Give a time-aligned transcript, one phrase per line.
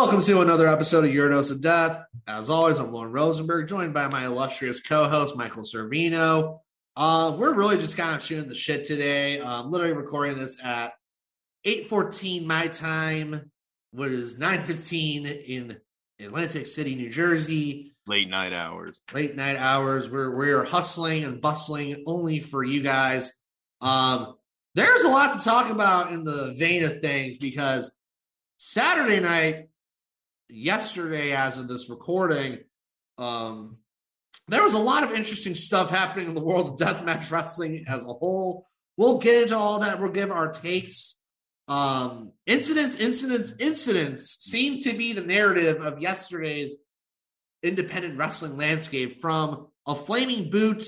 [0.00, 2.02] Welcome to another episode of Your Dose of Death.
[2.26, 6.60] As always, I'm Loren Rosenberg, joined by my illustrious co-host Michael Servino.
[6.96, 9.42] Uh, we're really just kind of shooting the shit today.
[9.42, 10.94] I'm literally recording this at
[11.66, 13.52] 8:14 my time,
[13.90, 15.78] what is 9:15 in
[16.18, 17.94] Atlantic City, New Jersey.
[18.06, 18.98] Late night hours.
[19.12, 20.08] Late night hours.
[20.08, 23.34] We're we're hustling and bustling only for you guys.
[23.82, 24.34] Um,
[24.74, 27.92] there's a lot to talk about in the vein of things because
[28.56, 29.69] Saturday night
[30.52, 32.58] yesterday as of this recording
[33.18, 33.78] um
[34.50, 38.04] there was a lot of interesting stuff happening in the world of deathmatch wrestling as
[38.04, 38.66] a whole.
[38.96, 40.00] We'll get into all that.
[40.00, 41.16] We'll give our takes.
[41.68, 46.76] Um incidents incidents incidents seem to be the narrative of yesterday's
[47.62, 50.84] independent wrestling landscape from a flaming boot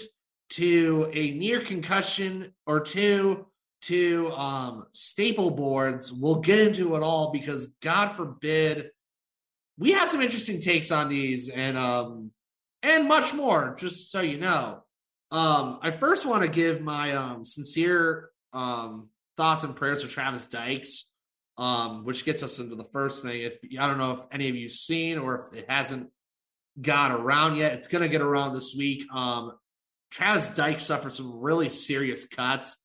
[0.50, 3.46] to a near concussion or two
[3.82, 6.12] to um staple boards.
[6.12, 8.90] We'll get into it all because god forbid
[9.78, 12.30] we have some interesting takes on these and um
[12.82, 14.82] and much more just so you know.
[15.30, 20.46] Um i first want to give my um sincere um thoughts and prayers to travis
[20.46, 21.06] dykes
[21.58, 23.42] um which gets us into the first thing.
[23.42, 26.10] If i don't know if any of you seen or if it hasn't
[26.80, 29.04] got around yet it's gonna get around this week.
[29.12, 29.52] Um
[30.10, 32.76] travis dykes suffered some really serious cuts.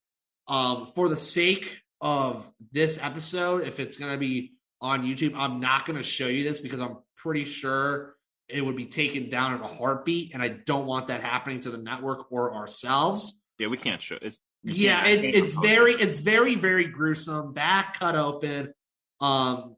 [0.48, 5.34] Um for the sake of this episode if it's gonna be on YouTube.
[5.36, 8.16] I'm not going to show you this because I'm pretty sure
[8.48, 11.72] it would be taken down in a heartbeat, and I don't want that happening to
[11.72, 13.38] the network or ourselves.
[13.60, 14.42] Yeah, we can't show it's.
[14.64, 17.54] Yeah, it's it's very it's very very gruesome.
[17.54, 18.74] Back cut open.
[19.22, 19.76] Um,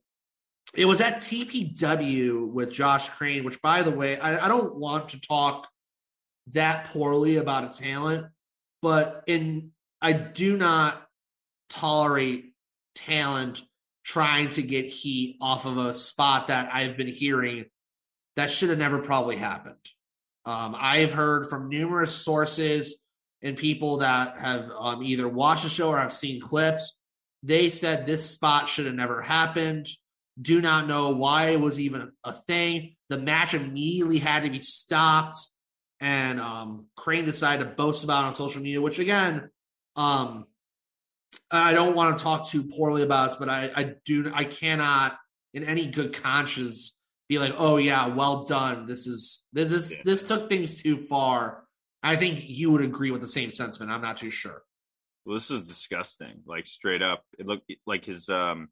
[0.76, 5.10] it was at TPW with Josh Crane, which, by the way, I, I don't want
[5.10, 5.68] to talk
[6.52, 8.28] that poorly about a talent,
[8.82, 11.08] but in I do not
[11.70, 12.54] tolerate
[12.96, 13.62] talent
[14.10, 17.66] trying to get heat off of a spot that I've been hearing
[18.36, 19.76] that should have never probably happened.
[20.46, 22.98] Um, I've heard from numerous sources
[23.44, 26.92] and people that have um, either watched the show or have seen clips.
[27.44, 29.88] They said this spot should have never happened.
[30.42, 32.96] Do not know why it was even a thing.
[33.10, 35.36] The match immediately had to be stopped,
[36.00, 39.52] and um, Crane decided to boast about on social media, which again,
[39.96, 40.46] um,
[41.52, 45.18] I don't want to talk too poorly about this, but I, I do I cannot
[45.54, 46.96] in any good conscience
[47.28, 48.88] be like, oh yeah, well done.
[48.88, 50.00] This is this is yeah.
[50.04, 51.64] this took things too far.
[52.02, 53.92] I think you would agree with the same sentiment.
[53.92, 54.64] I'm not too sure.
[55.26, 56.42] Well, this is disgusting.
[56.46, 58.70] Like straight up, it looked like his um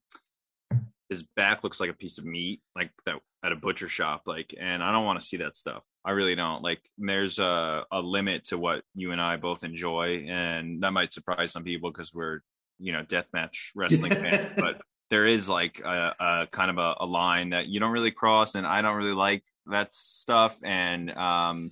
[1.09, 4.23] his back looks like a piece of meat, like that at a butcher shop.
[4.25, 5.83] Like, and I don't want to see that stuff.
[6.07, 6.63] I really don't.
[6.63, 11.13] Like, there's a a limit to what you and I both enjoy, and that might
[11.13, 12.39] surprise some people because we're
[12.79, 17.05] you know deathmatch wrestling fans, but there is like a, a kind of a, a,
[17.05, 20.57] line that you don't really cross, and I don't really like that stuff.
[20.63, 21.69] And um,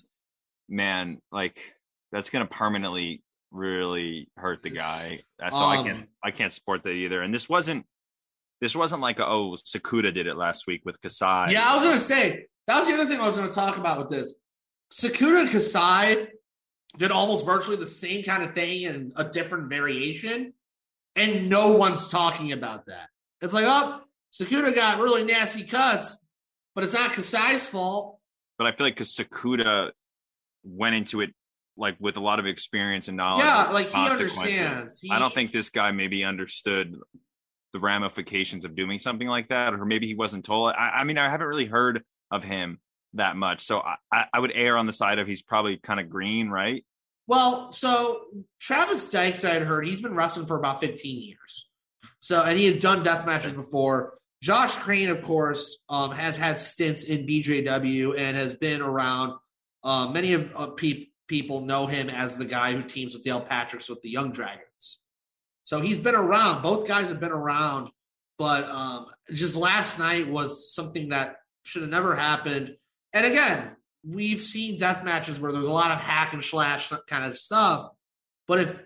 [0.68, 1.62] man, like
[2.12, 5.22] that's gonna permanently really hurt the guy.
[5.50, 7.22] So um, I can't I can't support that either.
[7.22, 7.86] And this wasn't
[8.60, 11.54] this wasn't like a, oh Sakuda did it last week with Kasai.
[11.54, 13.98] Yeah, I was gonna say that was the other thing I was gonna talk about
[13.98, 14.34] with this.
[14.94, 16.28] Sakuda and Kasai
[16.98, 20.54] did almost virtually the same kind of thing in a different variation,
[21.16, 23.10] and no one's talking about that.
[23.42, 24.02] It's like, oh,
[24.34, 26.16] Sakuda got really nasty cuts,
[26.74, 28.20] but it's not Kasai's fault.
[28.58, 29.92] But I feel like because Sakuda
[30.64, 31.34] went into it
[31.78, 33.44] like with a lot of experience and knowledge.
[33.44, 35.00] Yeah, like he understands.
[35.02, 36.96] He, I don't think this guy maybe understood
[37.74, 40.72] the ramifications of doing something like that, or maybe he wasn't told.
[40.72, 42.80] I, I mean, I haven't really heard of him
[43.14, 43.82] that much, so
[44.12, 46.86] I, I would err on the side of he's probably kind of green, right?
[47.28, 48.26] Well, so
[48.60, 51.68] Travis Dykes, I had heard he's been wrestling for about 15 years.
[52.20, 54.18] So, and he had done death matches before.
[54.42, 59.34] Josh Crane, of course, um, has had stints in BJW and has been around.
[59.84, 63.42] Uh, many of uh, pe- people know him as the guy who teams with Dale
[63.42, 65.00] Patricks with the Young Dragons.
[65.64, 66.62] So he's been around.
[66.62, 67.90] Both guys have been around,
[68.38, 72.76] but um, just last night was something that should have never happened.
[73.12, 73.76] And again,
[74.08, 77.90] we've seen death matches where there's a lot of hack and slash kind of stuff.
[78.48, 78.86] But if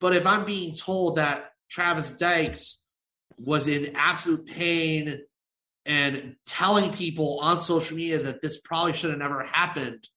[0.00, 2.78] but if I'm being told that Travis Dykes
[3.38, 5.20] was in absolute pain
[5.86, 10.08] and telling people on social media that this probably should have never happened.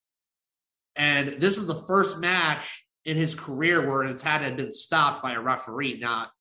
[0.95, 5.21] And this is the first match in his career where it's had to been stopped
[5.21, 6.31] by a referee, not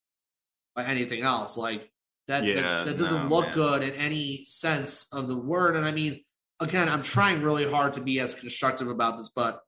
[0.75, 1.57] by anything else.
[1.57, 1.91] Like
[2.27, 3.53] that, Yeah, that, that doesn't no, look man.
[3.53, 5.75] good in any sense of the word.
[5.75, 6.21] And I mean,
[6.59, 9.59] again, I'm trying really hard to be as constructive about this, but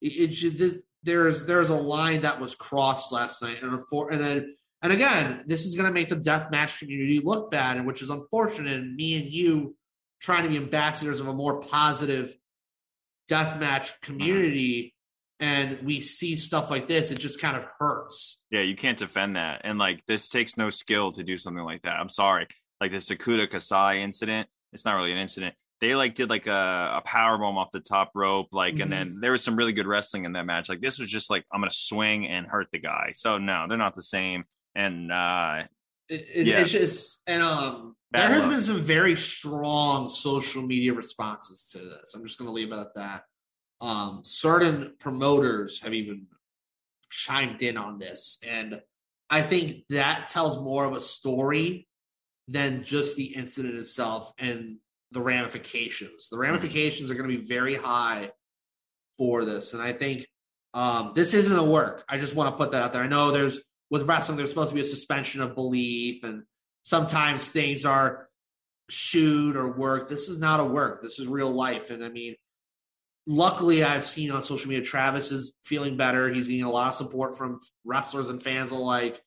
[0.00, 4.10] it, it's just this, there's there's a line that was crossed last night, and for
[4.10, 7.76] and then and again, this is going to make the death match community look bad,
[7.76, 8.72] and which is unfortunate.
[8.72, 9.76] And me and you
[10.20, 12.36] trying to be ambassadors of a more positive
[13.28, 14.12] death match mm-hmm.
[14.12, 14.94] community,
[15.40, 18.38] and we see stuff like this, it just kind of hurts.
[18.50, 19.62] Yeah, you can't defend that.
[19.64, 21.98] And like this takes no skill to do something like that.
[22.00, 22.46] I'm sorry.
[22.80, 25.54] Like the Sakuda Kasai incident, it's not really an incident.
[25.80, 29.18] They like did like a, a power bomb off the top rope, like, and then
[29.20, 30.68] there was some really good wrestling in that match.
[30.70, 33.10] Like this was just like I'm gonna swing and hurt the guy.
[33.12, 34.44] So no, they're not the same.
[34.74, 35.64] And uh
[36.08, 36.60] It, it, Yeah.
[36.60, 38.50] It's just and um, Bad there has luck.
[38.52, 42.14] been some very strong social media responses to this.
[42.14, 43.24] I'm just going to leave it at that.
[43.80, 46.26] Um, certain promoters have even
[47.10, 48.80] chimed in on this, and
[49.28, 51.86] I think that tells more of a story
[52.48, 54.76] than just the incident itself and
[55.12, 56.28] the ramifications.
[56.28, 58.30] The ramifications are going to be very high
[59.18, 60.26] for this, and I think
[60.74, 62.04] um, this isn't a work.
[62.08, 63.02] I just want to put that out there.
[63.02, 66.42] I know there's with wrestling, there's supposed to be a suspension of belief, and
[66.82, 68.28] sometimes things are
[68.88, 70.08] shoot or work.
[70.08, 71.02] This is not a work.
[71.02, 72.36] This is real life, and I mean,
[73.26, 76.32] luckily, I've seen on social media Travis is feeling better.
[76.32, 79.20] He's getting a lot of support from wrestlers and fans alike,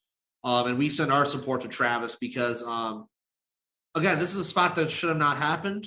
[0.43, 3.07] um, and we send our support to Travis because, um,
[3.95, 5.85] again, this is a spot that should have not happened.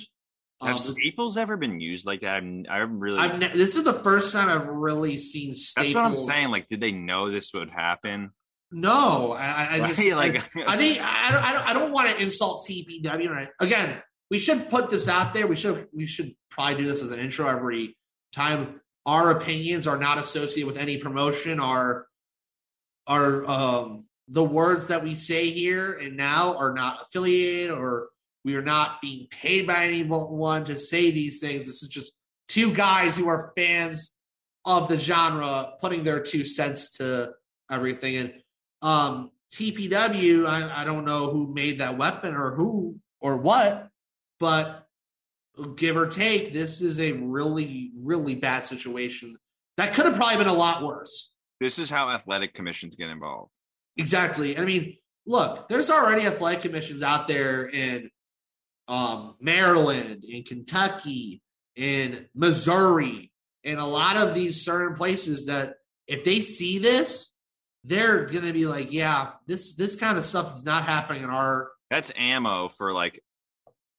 [0.61, 2.37] Um, have this- staples ever been used like that?
[2.37, 5.93] I'm, I'm really I've ne- this is the first time I've really seen staples.
[5.93, 6.51] that's what I'm saying.
[6.51, 8.31] Like, did they know this would happen?
[8.71, 9.45] No, I,
[9.75, 9.89] I- Right?
[9.95, 10.35] just like
[10.67, 13.29] I think I don't, I don't, I don't want to insult TPW.
[13.29, 13.49] Right?
[13.59, 14.01] Again,
[14.31, 15.47] we should put this out there.
[15.47, 17.97] We should we should probably do this as an intro every
[18.33, 18.81] time.
[19.05, 21.59] Our opinions are not associated with any promotion.
[21.59, 22.07] Our
[23.07, 28.09] our um the words that we say here and now are not affiliated or
[28.45, 31.65] we are not being paid by anyone to say these things.
[31.65, 32.13] This is just
[32.47, 34.13] two guys who are fans
[34.65, 37.31] of the genre putting their two cents to
[37.69, 38.17] everything.
[38.17, 38.33] And
[38.81, 43.89] um, TPW, I, I don't know who made that weapon or who or what,
[44.39, 44.82] but
[45.75, 49.37] give or take, this is a really, really bad situation.
[49.77, 51.31] That could have probably been a lot worse.
[51.59, 53.51] this is how athletic commissions get involved.
[53.97, 54.57] Exactly.
[54.57, 58.09] I mean, look, there's already athletic commissions out there in
[58.87, 61.41] um, Maryland, in Kentucky,
[61.75, 63.31] in Missouri,
[63.63, 65.75] in a lot of these certain places that
[66.07, 67.29] if they see this,
[67.85, 71.69] they're gonna be like, yeah, this this kind of stuff is not happening in our
[71.89, 73.21] That's ammo for like,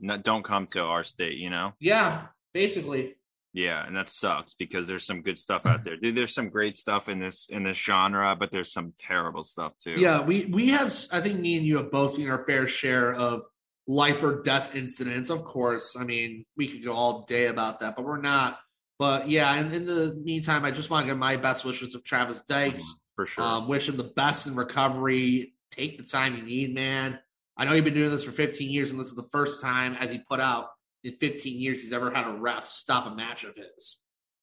[0.04, 1.38] no, don't come to our state.
[1.38, 1.72] You know.
[1.80, 3.16] yeah, basically.
[3.54, 5.96] Yeah, and that sucks because there's some good stuff out there.
[5.96, 9.72] Dude, there's some great stuff in this in this genre, but there's some terrible stuff
[9.78, 9.94] too.
[9.96, 10.92] Yeah, we we have.
[11.12, 13.42] I think me and you have both seen our fair share of
[13.86, 15.30] life or death incidents.
[15.30, 18.58] Of course, I mean we could go all day about that, but we're not.
[18.98, 22.02] But yeah, and in the meantime, I just want to give my best wishes of
[22.02, 22.84] Travis Dykes.
[23.14, 23.44] for sure.
[23.44, 25.54] Um, wish him the best in recovery.
[25.70, 27.20] Take the time you need, man.
[27.56, 29.94] I know you've been doing this for 15 years, and this is the first time,
[29.94, 30.68] as he put out
[31.04, 34.00] in 15 years, he's ever had a ref stop a match of his,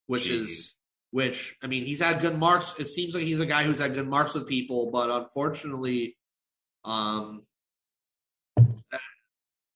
[0.08, 0.42] which Jeez.
[0.42, 0.76] is
[1.12, 2.76] which I mean, he's had good marks.
[2.80, 6.18] It seems like he's a guy who's had good marks with people, but unfortunately,
[6.86, 7.44] um,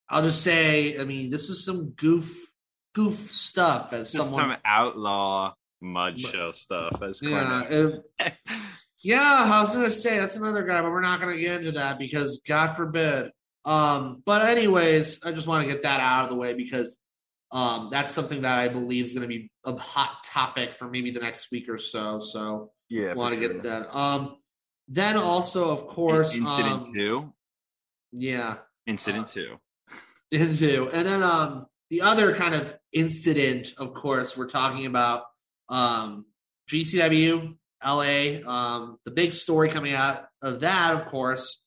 [0.10, 2.34] I'll just say, I mean, this is some goof,
[2.94, 3.92] goof stuff.
[3.92, 7.02] As Just someone, some outlaw mud show stuff.
[7.02, 7.96] As yeah, if,
[9.04, 12.00] Yeah, I was gonna say that's another guy, but we're not gonna get into that
[12.00, 13.32] because God forbid.
[13.66, 17.00] Um, but anyways, I just want to get that out of the way because
[17.52, 21.20] um that's something that I believe is gonna be a hot topic for maybe the
[21.20, 22.20] next week or so.
[22.20, 23.96] So yeah, want to for get that.
[23.96, 24.38] Um
[24.88, 27.34] then also of course Incident um two.
[28.12, 29.56] yeah, Incident uh, two.
[30.32, 30.90] into.
[30.90, 35.24] And then um the other kind of incident, of course, we're talking about
[35.70, 36.26] um
[36.70, 38.40] GCW LA.
[38.46, 41.62] Um the big story coming out of that, of course,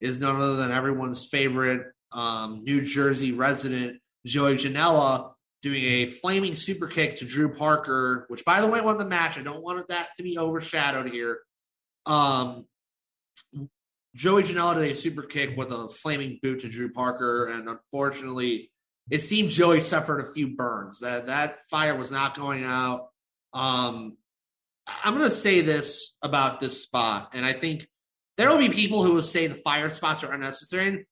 [0.00, 6.54] is none other than everyone's favorite um New Jersey resident Joey Janela doing a flaming
[6.54, 9.38] super kick to Drew Parker, which by the way won the match.
[9.38, 11.40] I don't want that to be overshadowed here.
[12.06, 12.66] Um
[14.14, 18.70] Joey Janela did a super kick with a flaming boot to Drew Parker, and unfortunately,
[19.10, 21.00] it seemed Joey suffered a few burns.
[21.00, 23.08] That that fire was not going out.
[23.54, 24.18] Um,
[24.86, 27.86] I'm going to say this about this spot, and I think
[28.36, 31.06] there will be people who will say the fire spots are unnecessary.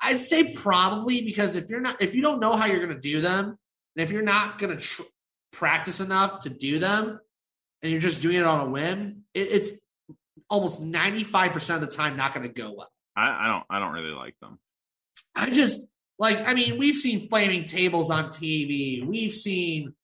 [0.00, 3.00] I'd say probably because if you're not, if you don't know how you're going to
[3.00, 5.02] do them, and if you're not going to tr-
[5.52, 7.18] practice enough to do them,
[7.82, 9.70] and you're just doing it on a whim, it, it's
[10.50, 12.90] almost 95% of the time not going to go well.
[13.16, 14.58] I, I don't I don't really like them.
[15.34, 15.86] I just
[16.18, 19.06] like I mean, we've seen flaming tables on TV.
[19.06, 19.94] We've seen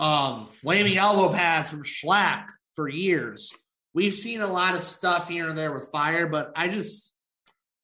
[0.00, 3.52] um flaming elbow pads from Shlak for years.
[3.92, 7.12] We've seen a lot of stuff here and there with fire, but I just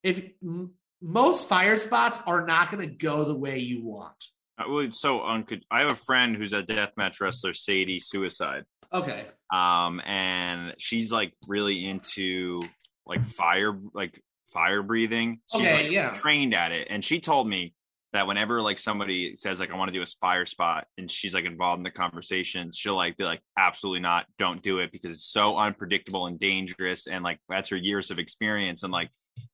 [0.02, 4.14] if m- most fire spots are not going to go the way you want.
[4.58, 8.64] Uh, well, it's so unco- I have a friend who's a deathmatch wrestler, Sadie Suicide.
[8.92, 9.26] Okay.
[9.52, 12.56] um and she's like really into
[13.04, 16.12] like fire like fire breathing she's Okay, like yeah.
[16.14, 17.74] trained at it and she told me
[18.12, 21.34] that whenever like somebody says like i want to do a fire spot and she's
[21.34, 25.12] like involved in the conversation she'll like be like absolutely not don't do it because
[25.12, 29.10] it's so unpredictable and dangerous and like that's her years of experience and like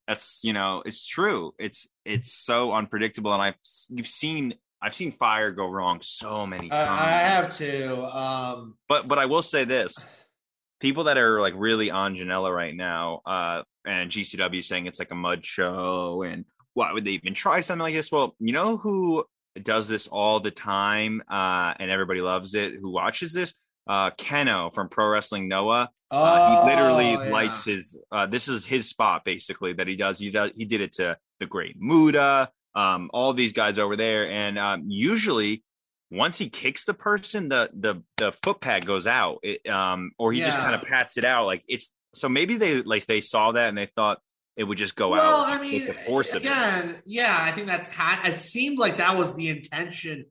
[0.07, 3.55] that's you know it's true it's it's so unpredictable and i've
[3.89, 8.05] you've seen i've seen fire go wrong so many times I have to.
[8.17, 9.95] Um, but but I will say this:
[10.81, 15.11] people that are like really on Janela right now, uh, and GCW saying it's like
[15.11, 18.11] a mud show, and why would they even try something like this?
[18.11, 19.25] Well, you know who
[19.61, 22.75] does this all the time, uh, and everybody loves it.
[22.75, 23.55] Who watches this?
[23.87, 25.91] Uh, Kenoh from Pro Wrestling Noah.
[26.11, 27.31] Uh, he literally oh, yeah.
[27.31, 27.99] lights his.
[28.11, 30.19] Uh, this is his spot basically that he does.
[30.19, 30.52] He does.
[30.55, 32.50] He did it to the Great Muta.
[32.75, 35.62] Um, all these guys over there, and um, usually
[36.11, 40.33] once he kicks the person, the the the foot pad goes out, it, um, or
[40.33, 41.47] he just kind of pats it out.
[41.47, 44.21] Like it's so maybe they like they saw that and they thought
[44.57, 45.49] it would just go well, out.
[45.49, 46.47] I mean, the force of it.
[46.47, 48.27] again, yeah, I think that's kind.
[48.29, 50.27] It seemed like that was the intention,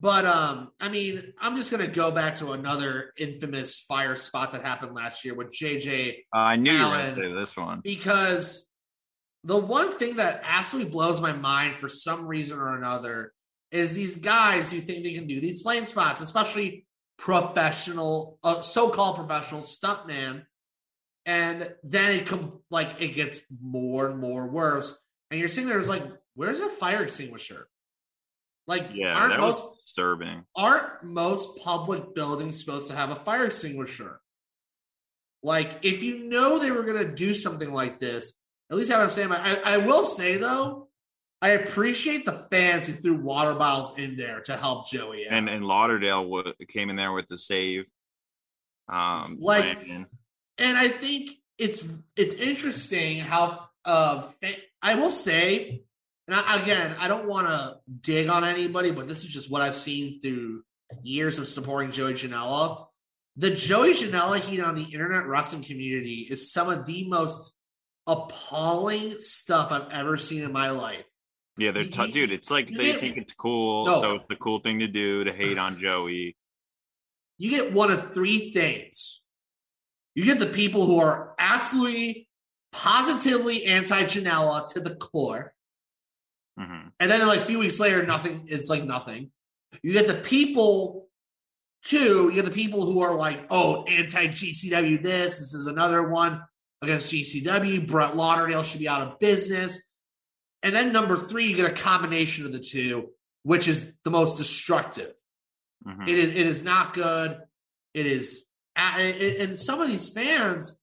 [0.00, 4.62] but um, I mean, I'm just gonna go back to another infamous fire spot that
[4.62, 7.80] happened last year with JJ Uh, I knew you were to say this one.
[7.82, 8.66] because
[9.42, 13.32] the one thing that absolutely blows my mind for some reason or another
[13.70, 16.86] is these guys who think they can do these flame spots, especially
[17.18, 20.42] professional, uh, so-called professional stuntman,
[21.26, 24.98] and then it com- like it gets more and more worse,
[25.30, 26.04] and you're sitting there is like,
[26.34, 27.68] where's a fire extinguisher?
[28.66, 30.44] Like, Yeah, aren't that most was disturbing.
[30.56, 34.20] aren't most public buildings supposed to have a fire extinguisher?
[35.42, 38.32] Like, if you know they were going to do something like this,
[38.70, 39.36] at least have a standby.
[39.36, 40.88] I, I will say though,
[41.42, 45.26] I appreciate the fans who threw water bottles in there to help Joey.
[45.28, 45.34] Out.
[45.34, 47.84] And and Lauderdale w- came in there with the save.
[48.88, 49.86] Um, Like-.
[50.58, 51.84] And I think it's
[52.16, 54.28] it's interesting how uh
[54.82, 55.82] I will say,
[56.26, 59.62] and I, again, I don't want to dig on anybody, but this is just what
[59.62, 60.62] I've seen through
[61.02, 62.86] years of supporting Joey Janela.
[63.36, 67.52] The Joey Janela heat on the internet wrestling community is some of the most
[68.06, 71.04] appalling stuff I've ever seen in my life.
[71.56, 72.30] Yeah, they're t- dude.
[72.30, 74.00] It's like they get- think it's cool, No.
[74.00, 76.36] so it's the cool thing to do to hate on Joey.
[77.38, 79.20] you get one of three things.
[80.14, 82.28] You get the people who are absolutely,
[82.72, 85.54] positively anti Janela to the core.
[86.58, 89.30] hmm And then like a few weeks later, nothing, it's like nothing.
[89.82, 91.08] You get the people,
[91.82, 96.08] too, you get the people who are like, oh, anti GCW this, this is another
[96.08, 96.42] one
[96.80, 97.86] against GCW.
[97.86, 99.82] Brett Lauderdale should be out of business.
[100.62, 103.10] And then number three, you get a combination of the two,
[103.42, 105.12] which is the most destructive.
[105.84, 107.40] hmm It is it is not good.
[107.92, 108.43] It is
[108.76, 110.78] and- some of these fans,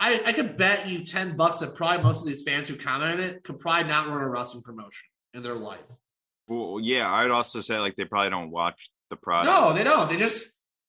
[0.00, 3.20] I I could bet you ten bucks that probably most of these fans who commented
[3.20, 5.80] it could probably not run a wrestling promotion in their life.
[6.46, 9.46] Well, yeah, I'd also say like they probably don't watch the product.
[9.52, 10.08] No, they don't.
[10.08, 10.44] They just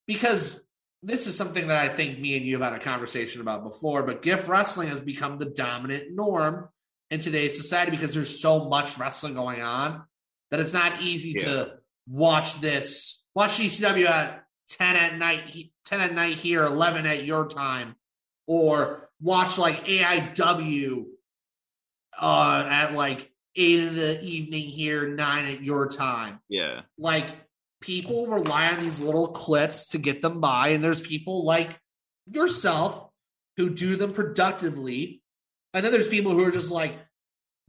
[0.07, 0.61] because
[1.01, 4.03] this is something that I think me and you have had a conversation about before,
[4.03, 6.67] but gift wrestling has become the dominant norm
[7.09, 10.03] in today's society because there's so much wrestling going on
[10.51, 11.45] that it's not easy Yeah.
[11.45, 11.71] to
[12.07, 13.23] watch this.
[13.33, 17.95] Watch GCW at 10 at night, 10 at night here, 11 at your time,
[18.47, 21.05] or watch like AIW
[22.19, 26.39] uh, at like 8 in the evening here, 9 at your time.
[26.49, 27.29] Yeah, like
[27.81, 31.79] people rely on these little clips to get them by and there's people like
[32.29, 33.09] yourself
[33.55, 35.21] who do them productively
[35.73, 36.97] and then there's people who are just like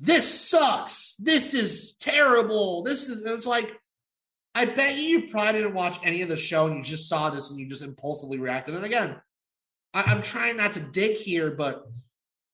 [0.00, 1.14] this sucks.
[1.18, 2.82] This is terrible.
[2.82, 3.78] This is it's like
[4.54, 7.30] i bet you you probably didn't watch any of the show and you just saw
[7.30, 9.16] this and you just impulsively reacted and again
[9.94, 11.86] I, i'm trying not to dig here but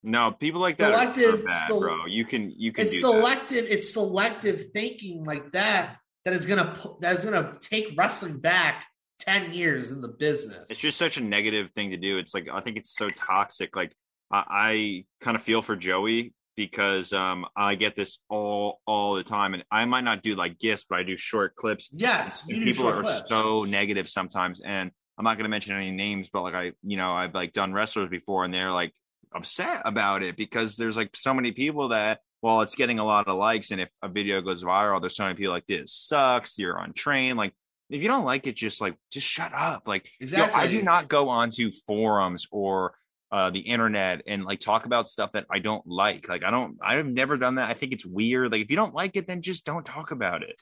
[0.02, 2.06] no, people like that Selective- bad, bro.
[2.06, 3.12] You can you can it's do that.
[3.12, 8.84] selective it's selective thinking like that that is gonna that is gonna take wrestling back
[9.20, 12.18] 10 years in the business It's just such a negative thing to do.
[12.18, 13.74] It's like I think it's so toxic.
[13.74, 13.92] Like
[14.30, 19.22] I, I kind of feel for Joey because um I get this all all the
[19.22, 21.88] time, and I might not do like gifs, but I do short clips.
[21.92, 23.28] Yes, people are clips.
[23.28, 26.96] so negative sometimes, and I'm not going to mention any names, but like I, you
[26.96, 28.92] know, I've like done wrestlers before, and they're like
[29.34, 33.28] upset about it because there's like so many people that well, it's getting a lot
[33.28, 36.58] of likes, and if a video goes viral, there's so many people like this sucks.
[36.58, 37.54] You're on train, Like
[37.88, 39.84] if you don't like it, just like just shut up.
[39.86, 40.60] Like exactly.
[40.60, 42.94] I do not go onto forums or
[43.32, 46.28] uh, the internet and like talk about stuff that I don't like.
[46.28, 47.68] Like I don't, I've never done that.
[47.68, 48.52] I think it's weird.
[48.52, 50.60] Like if you don't like it, then just don't talk about it.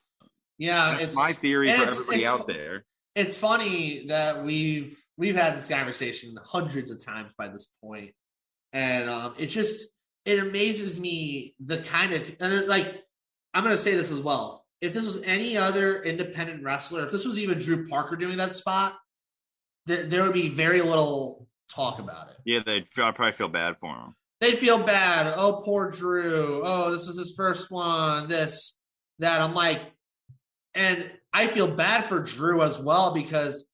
[0.59, 2.85] Yeah, That's it's my theory for it's- everybody it's- out there.
[3.15, 8.11] it's funny that we've we've had this conversation hundreds of times by this point
[8.73, 9.87] and um it just
[10.25, 13.05] it amazes me the kind of and it, like
[13.55, 17.25] i'm gonna say this as well if this was any other independent wrestler if this
[17.25, 18.97] was even drew parker doing that spot
[19.87, 23.49] th- there would be very little talk about it Yeah, they'd feel, I'd probably feel
[23.49, 24.15] bad for them.
[24.41, 25.33] they'd feel bad.
[25.37, 26.61] Oh, poor Drew.
[26.65, 28.29] Oh, this is his first one.
[28.29, 28.77] This,
[29.21, 29.41] that.
[29.41, 29.81] I'm like,
[30.75, 33.65] and I feel bad for Drew as well because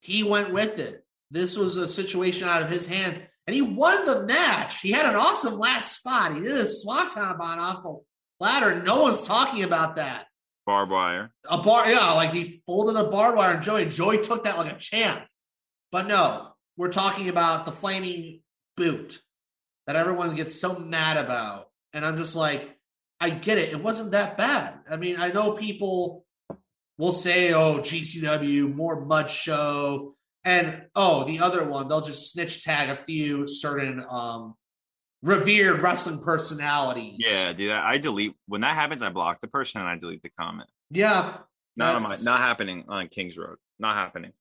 [0.00, 1.04] he went with it.
[1.30, 4.80] This was a situation out of his hands, and he won the match.
[4.80, 6.34] He had an awesome last spot.
[6.34, 7.94] He did a swanton on off a
[8.40, 8.82] ladder.
[8.82, 10.26] No one's talking about that.
[10.66, 11.32] Barbed wire.
[11.48, 13.86] A bar, yeah, like he folded the barbed wire and Joey.
[13.86, 15.24] Joey took that like a champ.
[15.92, 18.40] But no, we're talking about the flaming
[18.76, 19.20] boot
[19.86, 21.68] that everyone gets so mad about.
[21.92, 22.76] And I'm just like,
[23.20, 23.70] I get it.
[23.70, 24.74] It wasn't that bad.
[24.88, 26.24] I mean, I know people
[26.96, 30.14] will say, oh, GCW, more mud show.
[30.44, 34.54] And oh, the other one, they'll just snitch tag a few certain um
[35.22, 37.16] revered wrestling personalities.
[37.18, 37.72] Yeah, dude.
[37.72, 39.02] I I delete when that happens.
[39.02, 40.68] I block the person and I delete the comment.
[40.90, 41.38] Yeah.
[41.76, 43.56] Not on my, not happening on Kings Road.
[43.78, 44.32] Not happening.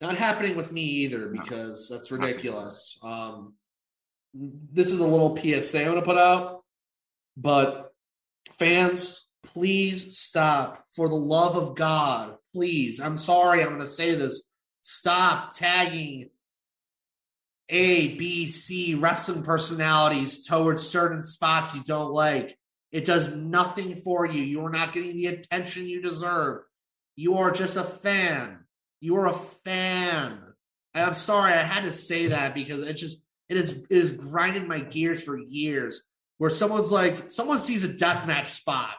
[0.00, 1.42] Not happening with me either No.
[1.42, 2.98] because that's ridiculous.
[3.02, 3.54] Um,
[4.34, 6.64] this is a little PSA I'm going to put out,
[7.36, 7.92] but
[8.58, 10.84] fans, please stop.
[10.94, 13.00] For the love of God, please.
[13.00, 14.44] I'm sorry, I'm going to say this.
[14.82, 16.30] Stop tagging
[17.68, 22.58] A, B, C wrestling personalities towards certain spots you don't like.
[22.92, 24.42] It does nothing for you.
[24.42, 26.62] You are not getting the attention you deserve.
[27.16, 28.63] You are just a fan.
[29.04, 30.38] You are a fan.
[30.94, 33.18] And I'm sorry, I had to say that because it just
[33.50, 36.00] it is it has grinded my gears for years.
[36.38, 38.94] Where someone's like, someone sees a deathmatch spot,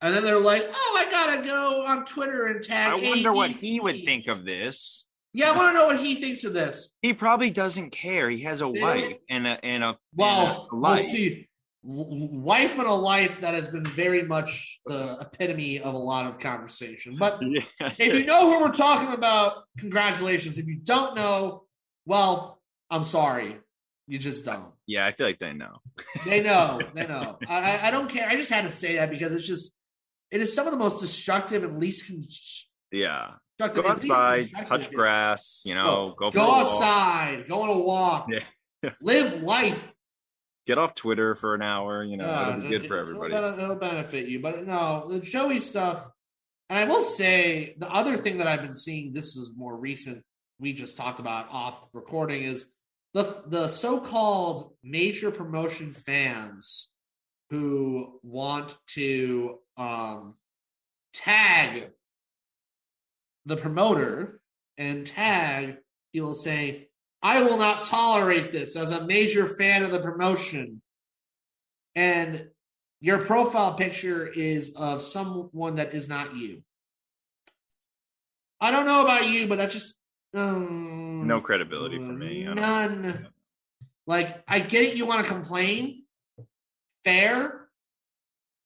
[0.00, 3.50] and then they're like, "Oh, I gotta go on Twitter and tag." I wonder what
[3.50, 5.04] he would think of this.
[5.32, 6.90] Yeah, I want to know what he thinks of this.
[7.02, 8.30] He probably doesn't care.
[8.30, 11.48] He has a wife and a and a Well, and a we'll see.
[11.86, 16.38] Wife and a life that has been very much the epitome of a lot of
[16.38, 17.16] conversation.
[17.18, 17.60] But Yeah.
[17.80, 20.56] if you know who we're talking about, congratulations.
[20.56, 21.64] If you don't know,
[22.06, 23.58] well, I'm sorry.
[24.06, 24.66] You just don't.
[24.86, 25.78] yeah, I feel like they know.
[26.26, 26.80] They know.
[26.94, 27.38] They know.
[27.48, 28.28] I, I- don't care.
[28.28, 29.72] I just had to say that because it's just,
[30.30, 32.70] it is some of the most destructive and least constructive.
[32.92, 35.62] Yeah, go outside, touch grass.
[35.64, 36.60] You know, oh, go for Go a walk.
[36.66, 37.44] outside.
[37.48, 38.28] Go on a walk.
[38.30, 38.90] Yeah.
[39.02, 39.93] Live life.
[40.66, 42.02] Get off Twitter for an hour.
[42.02, 43.32] You know, Yeah, it'll be good for it'll everybody.
[43.34, 46.10] bene- It'll benefit you, but no, the Joey stuff.
[46.70, 49.12] And I will say the other thing that I've been seeing.
[49.12, 50.22] This is more recent.
[50.58, 52.66] We just talked about off recording is
[53.12, 56.88] the the so called major promotion fans
[57.50, 60.34] who want to um,
[61.12, 61.90] tag
[63.44, 64.40] the promoter
[64.78, 65.76] and tag
[66.14, 66.86] people saying,
[67.24, 70.82] I will not tolerate this as a major fan of the promotion.
[71.94, 72.48] And
[73.00, 76.62] your profile picture is of someone that is not you.
[78.60, 79.94] I don't know about you, but that's just
[80.34, 82.44] um, no credibility for me.
[82.44, 83.28] None.
[84.06, 84.96] Like, I get it.
[84.96, 86.04] You want to complain,
[87.04, 87.68] fair,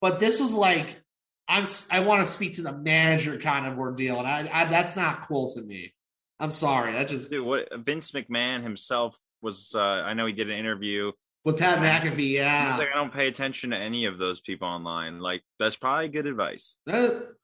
[0.01, 1.01] but this was like,
[1.47, 1.67] I'm.
[1.91, 5.27] I want to speak to the manager kind of ordeal, and I, I that's not
[5.29, 5.95] cool to me.
[6.41, 6.93] I'm sorry.
[6.93, 9.75] That just Dude, what Vince McMahon himself was.
[9.75, 11.13] Uh, I know he did an interview.
[11.45, 12.77] with Pat McAfee, yeah.
[12.77, 15.19] like, I don't pay attention to any of those people online.
[15.21, 16.77] Like, that's probably good advice.
[16.87, 17.35] That-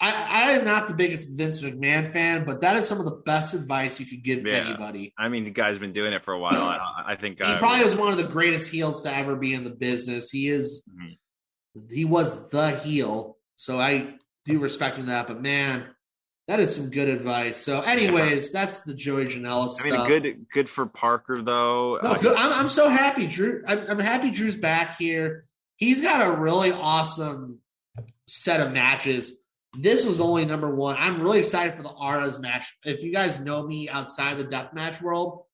[0.00, 3.16] I, I am not the biggest Vince McMahon fan, but that is some of the
[3.26, 4.68] best advice you could give Yeah.
[4.68, 5.12] anybody.
[5.18, 6.54] I mean, the guy's been doing it for a while.
[6.54, 9.54] I, I think He I, probably was one of the greatest heels to ever be
[9.54, 10.30] in the business.
[10.30, 11.18] He is, Mhm.
[11.90, 15.26] he was the heel, so I do respect him that.
[15.26, 15.88] But man,
[16.48, 17.58] that is some good advice.
[17.58, 19.92] So, anyways, that's the Joey Janela stuff.
[19.92, 22.00] I mean, good good for Parker though.
[22.02, 22.36] No, good.
[22.36, 23.62] I'm, I'm so happy, Drew.
[23.66, 25.44] I'm, I'm happy Drew's back here.
[25.76, 27.58] He's got a really awesome
[28.26, 29.34] set of matches.
[29.78, 30.96] This was only number one.
[30.98, 32.74] I'm really excited for the Arez match.
[32.82, 35.44] If you guys know me outside the Death Match world,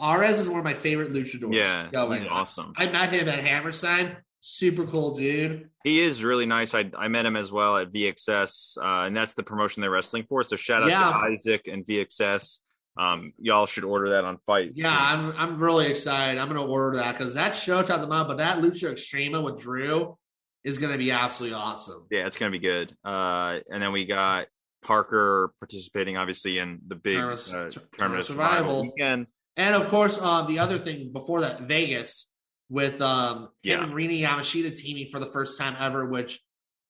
[0.00, 1.54] Arez is one of my favorite luchadors.
[1.54, 2.18] yeah, going.
[2.18, 2.74] he's awesome.
[2.76, 4.18] I met him at Hammerstein.
[4.44, 5.70] Super cool dude.
[5.84, 6.74] He is really nice.
[6.74, 10.24] I I met him as well at VXS, uh, and that's the promotion they're wrestling
[10.28, 10.42] for.
[10.44, 11.10] So shout out Yeah.
[11.12, 12.58] to Isaac and VXS.
[12.98, 14.72] Um, y'all should order that on Fight.
[14.74, 16.38] Yeah, I'm I'm really excited.
[16.38, 19.62] I'm gonna order that because that show's out the month, but that Lucha Extrema with
[19.62, 20.18] Drew
[20.64, 22.06] is gonna be absolutely awesome.
[22.10, 22.94] yeah, it's gonna be good.
[23.04, 24.46] Uh, and then we got
[24.84, 28.56] Parker participating, obviously, in the big Tournament- uh, Tournament tournament Survival.
[28.58, 29.26] survival weekend.
[29.56, 32.28] And of course, um, the other thing before that, Vegas
[32.72, 33.82] with um him Yeah.
[33.84, 36.40] and Rina Yamashita teaming for the first time ever, which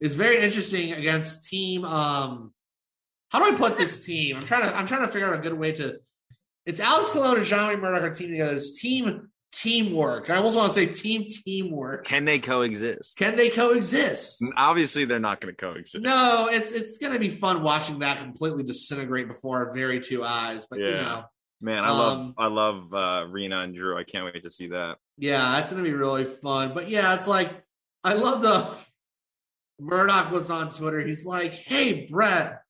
[0.00, 1.84] is very interesting against team.
[1.84, 2.54] Um,
[3.30, 4.36] how do I put this team?
[4.36, 5.98] I'm trying to I'm trying to figure out a good way to.
[6.64, 8.54] It's Alex Colon and Jean Murdoch are teaming together.
[8.54, 10.30] It's team teamwork.
[10.30, 12.04] I almost want to say team teamwork.
[12.06, 13.16] Can they coexist?
[13.16, 14.42] Can they coexist?
[14.56, 16.04] Obviously, they're not going to coexist.
[16.04, 20.64] No, it's it's gonna be fun watching that completely disintegrate before our very two eyes.
[20.70, 21.24] But you know,
[21.62, 23.96] man, I love Um, I love uh, Rina and Drew.
[23.96, 24.98] I can't wait to see that.
[25.16, 26.74] yeah, that's gonna be really fun.
[26.74, 27.50] But yeah, it's like
[28.04, 28.68] I love the
[29.80, 31.00] Murdoch was on Twitter.
[31.00, 32.60] He's like, "Hey, Brett,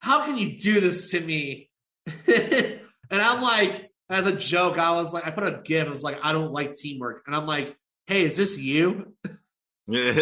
[0.00, 1.70] how can you do this to me?"
[2.26, 5.86] and I'm like, as a joke, I was like, I put a gif.
[5.86, 9.14] I was like, "I don't like teamwork," and I'm like, "Hey, is this you?"
[9.90, 10.16] Dude,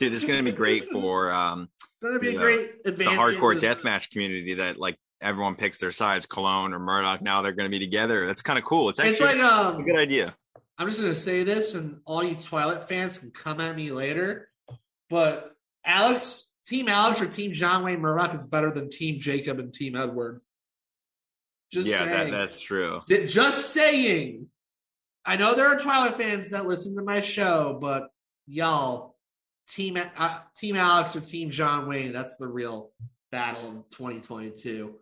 [0.00, 3.66] it's going to be great for um, It's gonna be a great the hardcore into-
[3.66, 6.26] deathmatch community that like everyone picks their sides.
[6.26, 7.22] Colon or Murdoch.
[7.22, 8.26] Now they're going to be together.
[8.26, 8.88] That's kind of cool.
[8.88, 10.34] It's actually It's like a um, good idea.
[10.78, 14.48] I'm just gonna say this, and all you Twilight fans can come at me later.
[15.10, 19.74] But Alex, Team Alex or Team John Wayne Murdoch is better than Team Jacob and
[19.74, 20.40] Team Edward.
[21.72, 23.00] Just yeah, that, that's true.
[23.08, 24.46] Just saying.
[25.24, 28.08] I know there are Twilight fans that listen to my show, but
[28.46, 29.16] y'all,
[29.68, 32.92] Team uh, Team Alex or Team John Wayne, that's the real
[33.32, 34.94] battle of 2022.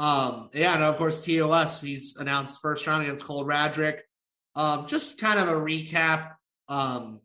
[0.00, 4.00] Um, yeah, and of course TOS, he's announced first round against Cole Radrick.
[4.56, 6.36] Um, just kind of a recap.
[6.68, 7.20] Um,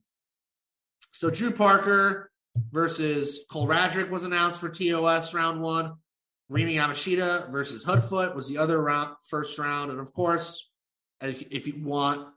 [1.14, 2.30] so Drew Parker
[2.74, 5.94] versus Cole Radrick was announced for TOS round one.
[6.50, 10.70] Rina Yamashita versus Hoodfoot was the other round, first round, and of course,
[11.22, 12.28] if you want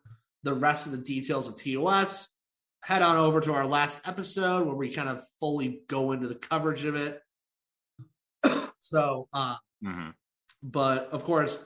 [0.44, 2.28] the rest of the details of TOS,
[2.84, 6.36] head on over to our last episode where we kind of fully go into the
[6.36, 7.20] coverage of it.
[8.80, 10.14] so, uh, Mhm.
[10.62, 11.58] But of course,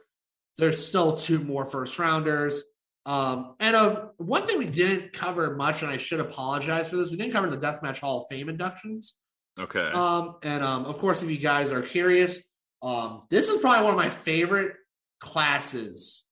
[0.59, 2.63] there's still two more first rounders.
[3.05, 7.11] Um, and uh, one thing we didn't cover much, and I should apologize for this,
[7.11, 9.15] we didn't cover the Deathmatch Hall of Fame inductions.
[9.59, 9.91] Okay.
[9.93, 12.39] Um, and um, of course, if you guys are curious,
[12.83, 14.75] um, this is probably one of my favorite
[15.21, 16.25] classes.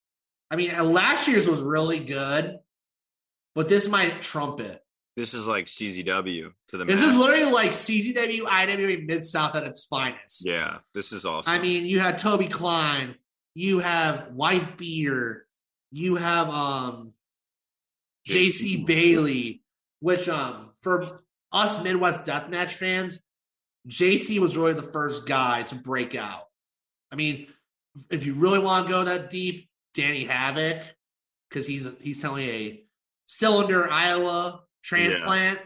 [0.51, 2.59] I mean, last year's was really good,
[3.55, 4.81] but this might trump it.
[5.21, 7.13] This is like CZW to the This max.
[7.13, 10.47] is literally like CZW, IWA, Mid South at its finest.
[10.47, 11.53] yeah, this is awesome.
[11.53, 13.15] I mean, you had Toby Klein,
[13.55, 15.47] you have Wife Beater,
[15.91, 17.13] you have um
[18.29, 19.63] JC Bailey,
[20.01, 23.21] which um for us Midwest Deathmatch fans,
[23.89, 26.45] JC was really the first guy to break out.
[27.13, 27.49] I mean,
[28.09, 30.83] if you really want to go that deep, Danny Havoc,
[31.49, 32.83] because he's he's telling a
[33.27, 35.61] cylinder Iowa transplant.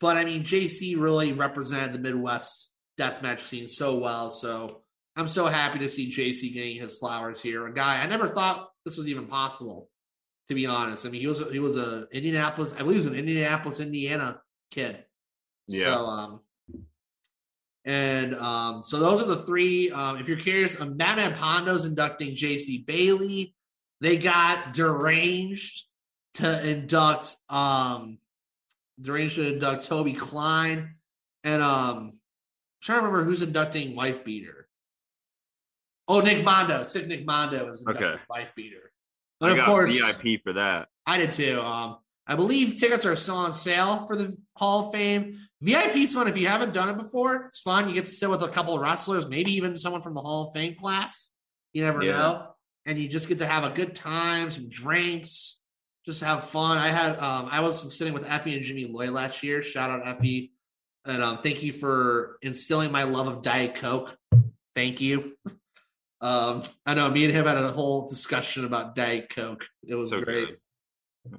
[0.00, 4.30] But I mean, JC really represented the Midwest deathmatch scene so well.
[4.30, 4.82] So
[5.16, 7.66] I'm so happy to see JC getting his flowers here.
[7.66, 9.88] A guy I never thought this was even possible,
[10.48, 11.06] to be honest.
[11.06, 14.40] I mean, he was he was a Indianapolis, I believe he was an Indianapolis, Indiana
[14.70, 15.04] kid.
[15.68, 15.94] Yeah.
[15.94, 16.40] So um
[17.84, 19.90] and um so those are the three.
[19.90, 23.54] Um if you're curious, um, Pondo's inducting JC Bailey.
[24.00, 25.84] They got deranged
[26.34, 28.18] to induct um
[29.02, 30.94] deranged to induct Toby Klein.
[31.44, 32.18] And um I'm
[32.82, 34.68] trying to remember who's inducting Wife Beater.
[36.08, 36.82] Oh, Nick Mondo.
[36.82, 38.22] Sick Nick Mondo is inducting Okay.
[38.28, 38.92] Wife Beater.
[39.40, 40.88] I of course, VIP for that.
[41.06, 41.60] I did too.
[41.60, 45.38] Um, I believe tickets are still on sale for the Hall of Fame.
[45.60, 47.46] VIP's fun if you haven't done it before.
[47.46, 47.88] It's fun.
[47.88, 50.46] You get to sit with a couple of wrestlers, maybe even someone from the Hall
[50.48, 51.30] of Fame class.
[51.72, 52.12] You never Yeah.
[52.12, 52.46] know.
[52.86, 55.58] And you just get to have a good time, some drinks,
[56.04, 56.78] just have fun.
[56.78, 59.62] I had um, I was sitting with Effy and Jimmy Lloyd last year.
[59.62, 60.50] Shout out Effy.
[61.04, 64.16] And um, thank you for instilling my love of Diet Coke.
[64.76, 65.32] Thank you.
[66.20, 69.66] Um, I know me and him had a whole discussion about Diet Coke.
[69.86, 70.48] It was So great.
[70.48, 70.58] good.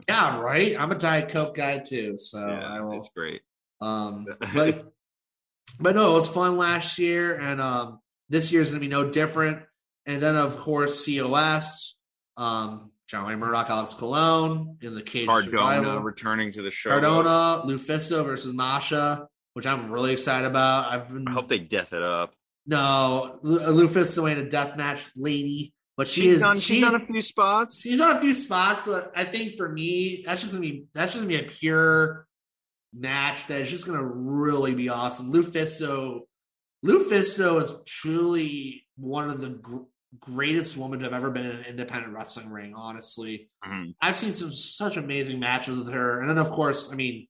[0.09, 0.77] Yeah, right.
[0.79, 2.97] I'm a Diet Coke guy too, so yeah, I will.
[2.97, 3.41] it's great.
[3.81, 4.91] Um, but
[5.79, 7.99] but no, it was fun last year, and um,
[8.29, 9.59] this year's gonna be no different.
[10.05, 11.95] And then of course COS,
[12.37, 15.99] um, John Wayne Murdoch, Alex Colon in the cage Cardona survival.
[16.01, 16.89] returning to the show.
[16.89, 20.91] Cardona, Lufisto versus Masha, which I'm really excited about.
[20.91, 22.33] I've been I hope they death it up.
[22.65, 26.75] no Lu- uh, Lufisto ain't a death match lady, but she she's is done, she
[26.75, 27.81] she's done a few spots.
[27.81, 31.11] She's on a few spots, but I think for me, that's just gonna be that's
[31.13, 32.25] just gonna be a pure
[32.95, 35.33] match that is just going to really be awesome.
[35.33, 36.21] Lufisto,
[36.85, 39.49] Lufisto is truly one of the
[40.19, 42.73] greatest woman to have ever been in an independent wrestling ring.
[42.75, 43.95] Honestly, Mhm.
[44.01, 47.27] I've seen some such amazing matches with her, and then of course, I mean,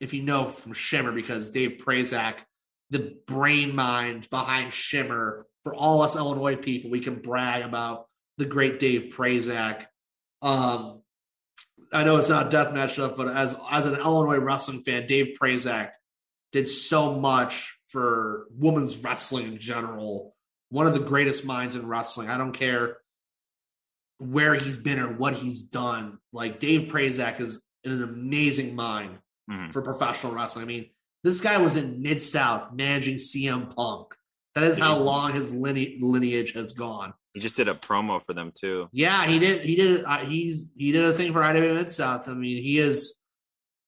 [0.00, 2.40] if you know from Shimmer, because Dave Prazak,
[2.90, 8.44] the brain mind behind Shimmer, for all us Illinois people, we can brag about the
[8.44, 9.86] great Dave Prazak.
[10.42, 11.02] Um,
[11.92, 15.92] I know it's not deathmatch stuff, but as as an Illinois wrestling fan, Dave Prazak
[16.52, 20.35] did so much for women's wrestling in general.
[20.70, 22.28] One of the greatest minds in wrestling.
[22.28, 22.98] I don't care
[24.18, 26.18] where he's been or what he's done.
[26.32, 29.18] Like Dave Prazak is an amazing mind
[29.50, 29.72] Mhm.
[29.72, 30.64] for professional wrestling.
[30.64, 30.90] I mean,
[31.22, 34.08] this guy was in Mid South managing CM Punk.
[34.54, 37.12] That is how long his line- lineage has gone.
[37.34, 38.88] He just did a promo for them too.
[38.92, 39.62] Yeah, he did.
[39.66, 40.02] He did.
[40.04, 42.26] Uh, he's he did a thing for IW Mid South.
[42.28, 43.20] I mean, he is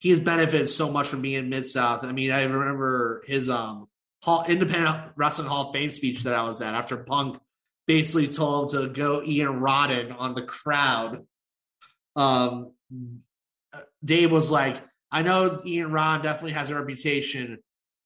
[0.01, 2.05] he has benefited so much from being in Mid South.
[2.05, 3.89] I mean, I remember his um
[4.23, 7.39] hall, independent wrestling Hall of Fame speech that I was at after Punk
[7.87, 11.27] basically told him to go Ian Rotten on the crowd.
[12.17, 12.73] Um,
[14.05, 17.59] Dave was like, "I know Ian Rod definitely has a reputation."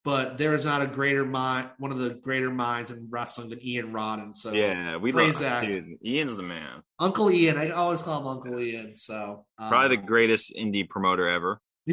[0.05, 3.65] But there is not a greater mind, one of the greater minds in wrestling than
[3.65, 4.33] Ian Rotten.
[4.33, 5.65] So Yeah, we love that.
[5.65, 5.97] dude.
[6.05, 6.83] Ian's the man.
[6.99, 7.57] Uncle Ian.
[7.57, 8.95] I always call him Uncle Ian.
[8.95, 11.61] So um, Probably the greatest indie promoter ever.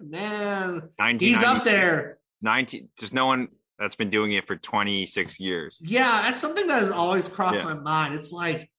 [0.00, 2.18] man, he's up there.
[2.42, 3.48] 19 just no one
[3.78, 5.78] that's been doing it for 26 years.
[5.80, 7.74] Yeah, that's something that has always crossed Yeah.
[7.74, 8.14] my mind.
[8.14, 8.70] It's like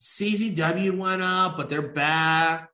[0.00, 2.70] CZW went up, but they're back.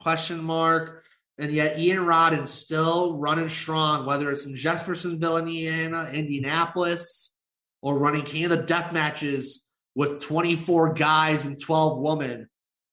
[0.00, 1.04] Question mark.
[1.38, 7.30] And yet Ian Rotten's still running strong, whether it's in Jeffersonville, Indiana, Indianapolis,
[7.80, 12.48] or running King of the Death matches with 24 guys and 12 women.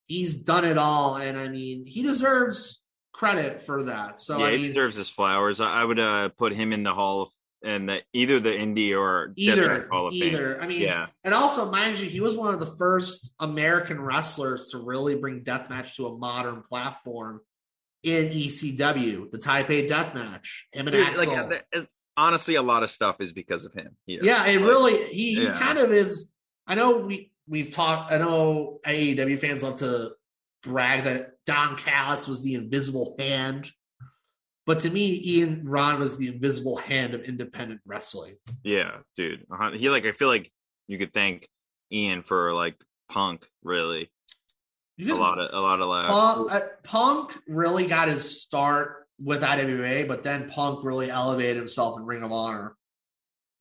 [0.08, 1.16] He's done it all.
[1.16, 2.82] And I mean, he deserves
[3.16, 4.20] credit for that.
[4.20, 5.62] So yeah, I he deserves his flowers.
[5.62, 7.30] I, would uh, put him in the hall of
[7.64, 10.24] and the, either the indie or either, Hall of Fame.
[10.24, 10.62] either.
[10.62, 14.70] I mean, Yeah, And also, mind you, he was one of the first American wrestlers
[14.70, 17.42] to really bring deathmatch to a modern platform
[18.04, 20.48] in ECW, the Taipei Deathmatch.
[20.74, 21.50] Him and Dude, Axl.
[21.50, 21.82] like uh,
[22.16, 23.96] honestly, a lot of stuff is because of him.
[24.06, 24.20] Here.
[24.22, 26.30] yeah, it Like, really he, he kind of is.
[26.68, 28.12] I know we we've talked.
[28.12, 30.12] I know AEW fans love to
[30.66, 33.72] brag that Don Callis was the invisible hand,
[34.66, 38.36] but to me, Ian Ron was the invisible hand of independent wrestling.
[38.64, 39.46] Yeah, dude.
[39.52, 39.72] Uh-huh.
[39.72, 40.50] He like I feel like
[40.88, 41.48] you could thank
[41.92, 42.76] Ian for like
[43.10, 44.10] Punk really
[45.00, 49.44] a lot of a lot of like Punk, uh, Punk really got his start with
[49.44, 52.76] IWA, but then Punk really elevated himself in Ring of Honor.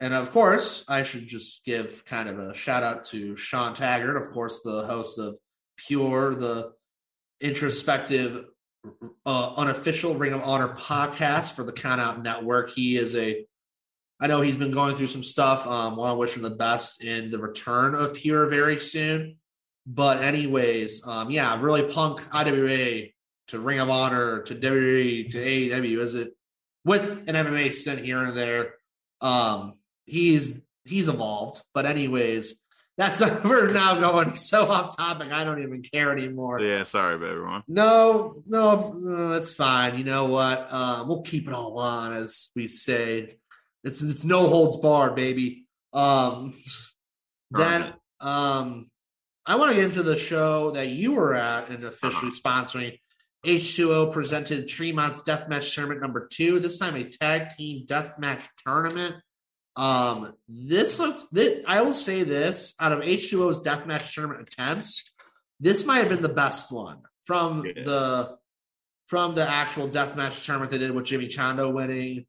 [0.01, 4.17] And of course, I should just give kind of a shout out to Sean Taggart,
[4.17, 5.37] of course, the host of
[5.77, 6.73] Pure, the
[7.41, 8.45] introspective,
[9.27, 12.71] uh, unofficial Ring of Honor podcast for the Count Out Network.
[12.71, 13.45] He is a,
[14.21, 15.67] I know he's been going through some stuff.
[15.67, 19.37] Um, want to wish him the best in the return of Pure very soon.
[19.87, 23.09] But anyways, um, yeah, really punk IWA
[23.49, 26.35] to Ring of Honor to WWE to AEW is it
[26.85, 28.75] with an MMA stint here and there.
[29.21, 31.63] Um, he's he's evolved.
[31.73, 32.55] But anyways,
[32.97, 35.33] that's we're now going so off topic.
[35.33, 36.61] I don't even care anymore.
[36.61, 37.63] So, yeah, sorry about everyone.
[37.67, 39.99] No, no, no, that's fine.
[39.99, 40.69] You know what?
[40.71, 43.29] Uh, we'll keep it all on, as we say.
[43.83, 45.67] It's it's no holds barred, baby.
[45.93, 46.55] Um,
[47.51, 48.91] then, um,
[49.47, 52.99] I want to get into the show that you were at and officially sponsoring.
[53.45, 56.61] H2O presented Tremont's Deathmatch Tournament number two.
[56.61, 59.17] This time, a tag team deathmatch tournament.
[59.77, 61.27] Um, this looks.
[61.33, 65.03] This, I will say this: out of H2O's deathmatch tournament attempts,
[65.61, 67.83] this might have been the best one from Yeah.
[67.85, 68.37] the
[69.09, 72.25] from the actual deathmatch tournament they did with Jimmy Chando winning,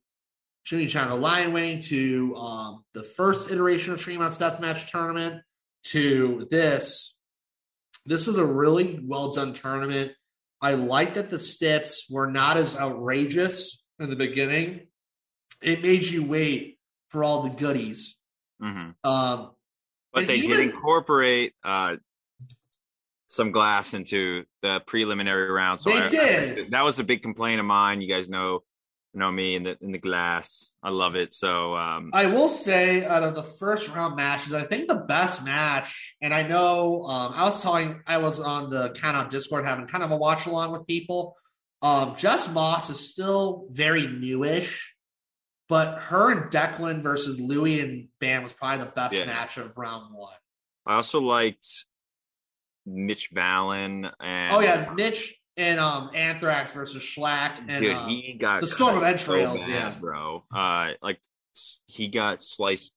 [0.66, 5.42] Jimmy Chando Lion winning to um, the first iteration of Tremont's deathmatch tournament
[5.86, 7.14] to this.
[8.06, 10.12] This was a really well done tournament.
[10.62, 14.88] I like that the stiffs were not as outrageous in the beginning.
[15.62, 16.75] It made you wait
[17.16, 18.18] for all the goodies.
[18.60, 19.52] hmm Um,
[20.14, 21.96] But they even- did incorporate uh,
[23.28, 25.80] some glass into the preliminary round.
[25.80, 26.72] So They I- I- did.
[26.72, 28.02] that was a big complaint of mine.
[28.02, 28.64] You guys know
[29.14, 30.74] know me in the in the glass.
[30.84, 31.34] I love it.
[31.34, 35.46] So um, I will say, out of the first round matches, I think the best
[35.46, 39.66] match, and I know um, I was telling, I was on the kind of Discord
[39.66, 41.38] having kind of a watch along with people.
[41.82, 44.94] Um, Jess Moss is still very newish,
[45.70, 49.26] but her and Declan versus Louis and Bam was probably the best Yeah.
[49.26, 50.34] match of round one.
[50.86, 51.66] I also liked
[52.86, 55.36] Mitch Vallen and Oh yeah, Mitch.
[55.58, 59.70] and um Anthrax versus Shlak and Dude, uh, he got the Storm of Entrails, bad,
[59.70, 59.94] yeah.
[60.00, 60.44] bro.
[60.54, 61.20] Uh, like
[61.88, 62.94] he got sliced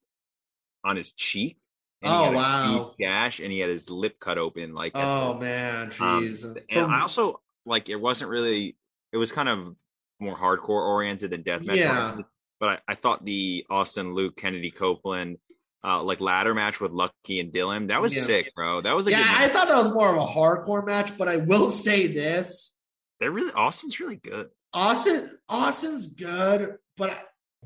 [0.85, 1.59] on his cheek.
[2.03, 2.95] And Oh, he had a wow.
[2.97, 4.73] gash, and he had his lip cut open.
[4.73, 6.39] Like, oh the- man, Um, and
[6.71, 8.77] From- I also like it wasn't really.
[9.13, 9.75] It was kind of
[10.21, 11.77] more hardcore oriented than deathmatch.
[11.77, 12.19] Yeah.
[12.61, 15.39] But I, I thought the Austin Luke Kennedy Copeland
[15.85, 18.23] uh like ladder match with Lucky and Dylan that was Yeah.
[18.23, 18.81] sick, bro.
[18.81, 19.45] That was a yeah, good.
[19.45, 22.73] I thought that was more of a hardcore match, but I will say this:
[23.21, 24.49] They're really Austin's really good.
[24.75, 27.23] Austin, Austin's good, but I-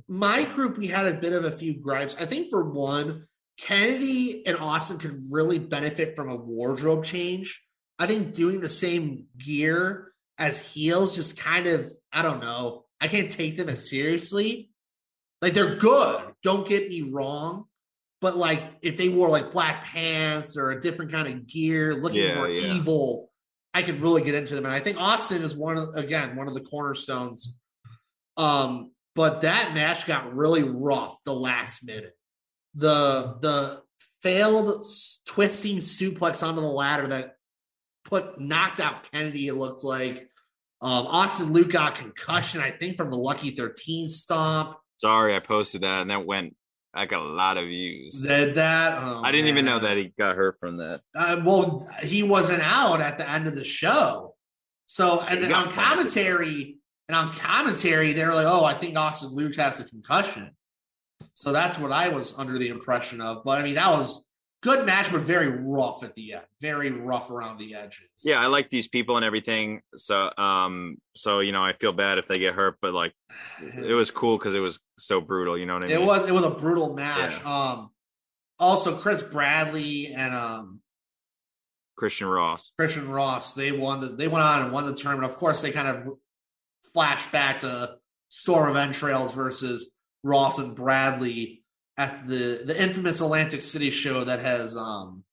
[0.09, 2.17] my group we had a bit of a few gripes.
[2.19, 3.27] I think for one,
[3.59, 7.63] Kennedy and Austin could really benefit from a wardrobe change.
[7.99, 12.85] I think doing the same gear as heels just kind of, I don't know.
[13.01, 14.71] I can't take them as seriously.
[15.43, 17.65] Like they're good, don't get me wrong.
[18.21, 22.23] But like if they wore like black pants or a different kind of gear, looking
[22.23, 22.75] Yeah, more yeah.
[22.75, 23.31] evil,
[23.75, 24.65] I could really get into them.
[24.65, 27.57] And I think Austin is one of again one of the cornerstones.
[28.37, 32.17] Um, but that match got really rough the last minute.
[32.77, 33.83] The the
[34.23, 34.85] failed
[35.27, 37.37] twisting suplex onto the ladder that
[38.05, 39.49] put knocked out Kennedy.
[39.49, 40.29] It looked like
[40.81, 42.61] um, Austin Luke got concussion.
[42.61, 44.77] I think from the Lucky Thirteen stomp.
[45.03, 46.55] Sorry, I posted that and that went.
[46.95, 48.21] I got a lot of views.
[48.21, 49.03] Did that?
[49.03, 51.01] Oh, I didn't even know that he got hurt from that.
[51.13, 54.37] Uh, well, he wasn't out at the end of the show.
[54.87, 56.77] So, and on commentary,
[57.09, 60.51] and on commentary, they were like, "Oh, I think Austin Luke has a concussion."
[61.35, 63.43] So that's what I was under the impression of.
[63.43, 64.23] But I mean, that was
[64.63, 68.09] good match, but very rough at the end, very rough around the edges.
[68.25, 69.83] Yeah, I like these people and everything.
[69.97, 73.13] So, um, so you know, I feel bad if they get hurt, but like,
[73.77, 75.59] it was cool because it was so brutal.
[75.59, 76.01] You know what I mean?
[76.01, 77.45] It was it was a brutal match.
[77.45, 77.91] Um,
[78.59, 80.81] also Chris Bradley and um
[81.97, 82.73] Christian Ross.
[82.79, 85.31] Christian Ross, they won the they went on and won the tournament.
[85.31, 86.09] Of course, they kind of
[86.95, 87.97] flash back to
[88.29, 91.62] Storm of Entrails versus Ross and Bradley
[91.97, 95.25] at the the infamous Atlantic City show that has um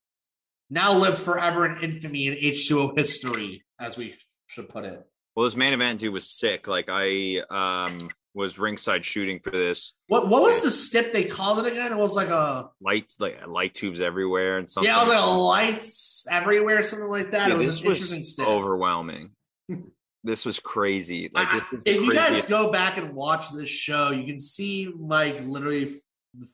[0.68, 4.14] now lived forever in infamy in H2O history, as we
[4.46, 5.04] should put it.
[5.34, 6.66] Well, this main event dude was sick.
[6.68, 11.64] Like I um was ringside shooting for this What what was the stip they called
[11.64, 11.92] it again?
[11.92, 14.88] It was like a light like light tubes everywhere and something.
[14.90, 17.50] yeah, was like lights everywhere, something like that.
[17.50, 18.46] It was an interesting stip.
[18.46, 19.30] overwhelming.
[20.24, 21.30] this was crazy.
[21.32, 24.38] Like I- was the if you guys go back and watch this show, you can
[24.38, 26.00] see Mike literally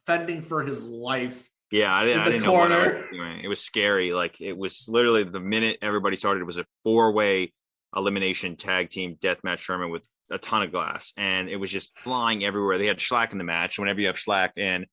[0.07, 1.49] fending for his life.
[1.71, 3.41] Yeah, I didn't, I didn't know what I was doing.
[3.43, 4.13] It was scary.
[4.13, 7.53] Like it was literally the minute everybody started, it was a four way
[7.95, 12.45] elimination tag team deathmatch tournament with a ton of glass, and it was just flying
[12.45, 12.79] everywhere.
[12.79, 13.79] They had Shlak in the match.
[13.79, 14.87] Whenever you have Shlak in,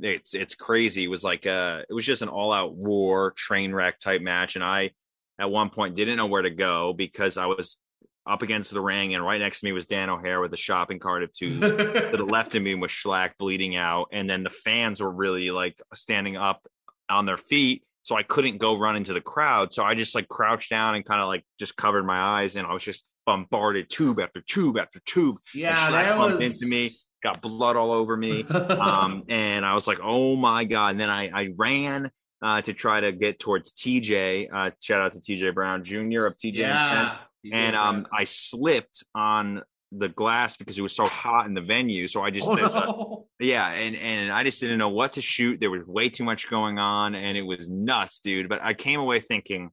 [0.00, 1.04] it's it's crazy.
[1.04, 4.56] It was like uh it was just an all out war train wreck type match,
[4.56, 4.90] and I
[5.38, 7.76] at one point didn't know where to go because I was
[8.26, 10.98] up against the ring, and right next to me was Dan O'Hare with a shopping
[10.98, 14.50] cart of tubes to the left of me was Shlak bleeding out, and then the
[14.50, 16.66] fans were really like standing up
[17.08, 19.72] on their feet, so I couldn't go run into the crowd.
[19.72, 22.66] So I just like crouched down and kind of like just covered my eyes, and
[22.66, 25.38] I was just bombarded tube after tube after tube.
[25.54, 26.90] yeah, that bumped was into me,
[27.22, 31.10] got blood all over me, um, and I was like, "Oh my god!" And then
[31.10, 32.10] I I ran.
[32.42, 36.26] Uh, to try to get towards TJ, uh, shout out to TJ Brown Jr.
[36.26, 37.16] of TJ yeah,
[37.52, 42.08] and um, I slipped on the glass because it was so hot in the venue.
[42.08, 43.26] So I just, Oh, there's a- no.
[43.38, 45.60] yeah, and and I just didn't know what to shoot.
[45.60, 48.48] There was way too much going on, and it was nuts, dude.
[48.48, 49.70] But I came away thinking,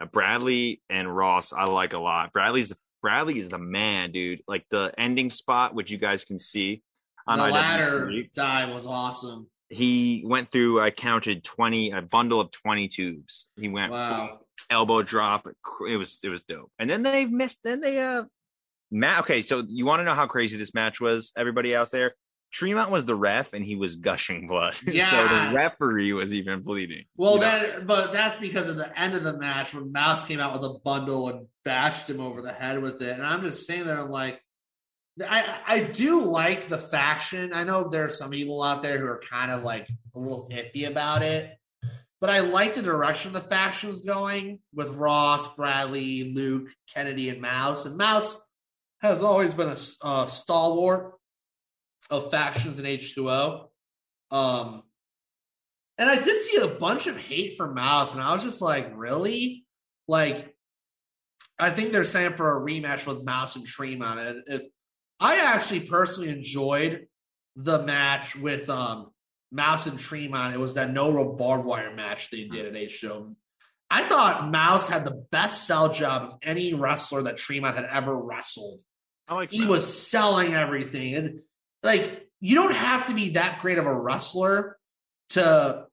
[0.00, 2.32] uh, Bradley and Ross, I like a lot.
[2.32, 4.42] Bradley's the Bradley is the man, dude.
[4.46, 6.82] Like the ending spot, which you guys can see
[7.26, 9.48] on the ladder dive was awesome.
[9.70, 10.80] He went through.
[10.82, 13.46] I counted twenty, a bundle of twenty tubes.
[13.56, 14.40] He went Wow.
[14.68, 15.46] Elbow drop.
[15.88, 16.70] It was it was dope.
[16.78, 17.60] And then they missed.
[17.64, 18.24] Then they uh,
[18.90, 19.20] Matt.
[19.20, 21.32] Okay, so you want to know how crazy this match was?
[21.36, 22.12] Everybody out there,
[22.52, 24.74] Tremont was the ref, and he was gushing blood.
[24.84, 25.10] Yeah.
[25.10, 27.04] so the referee was even bleeding.
[27.16, 27.46] Well, You know?
[27.46, 30.64] that but that's because of the end of the match when Mouse came out with
[30.64, 33.98] a bundle and bashed him over the head with it, and I'm just saying there,
[33.98, 34.40] I'm like,
[35.22, 37.52] I I do like the faction.
[37.52, 40.48] I know there are some people out there who are kind of like a little
[40.50, 41.56] iffy about it,
[42.20, 47.86] but I like the direction the faction's going with Ross, Bradley, Luke, Kennedy, and Mouse.
[47.86, 48.36] And Mouse
[49.00, 51.14] has always been a stalwart
[52.10, 53.68] of factions in H2O.
[54.30, 54.82] Um,
[55.96, 58.92] and I did see a bunch of hate for Mouse, and I was just like,
[58.94, 59.64] really?
[60.06, 60.54] Like,
[61.58, 64.20] I think they're saying for a rematch with Mouse and Tremont.
[64.20, 64.62] And if
[65.18, 67.06] I actually personally enjoyed
[67.56, 69.10] the match with um
[69.52, 72.92] Mouse and Tremont, it was that no rope barbed wire match they did at H
[72.92, 73.34] show.
[73.90, 78.14] I thought Mouse had the best sell job of any wrestler that Tremont had ever
[78.14, 78.82] wrestled.
[79.26, 79.68] I like He that.
[79.68, 81.14] was selling everything.
[81.14, 81.40] And
[81.82, 84.78] like, you don't have to be that great of a wrestler
[85.30, 85.86] to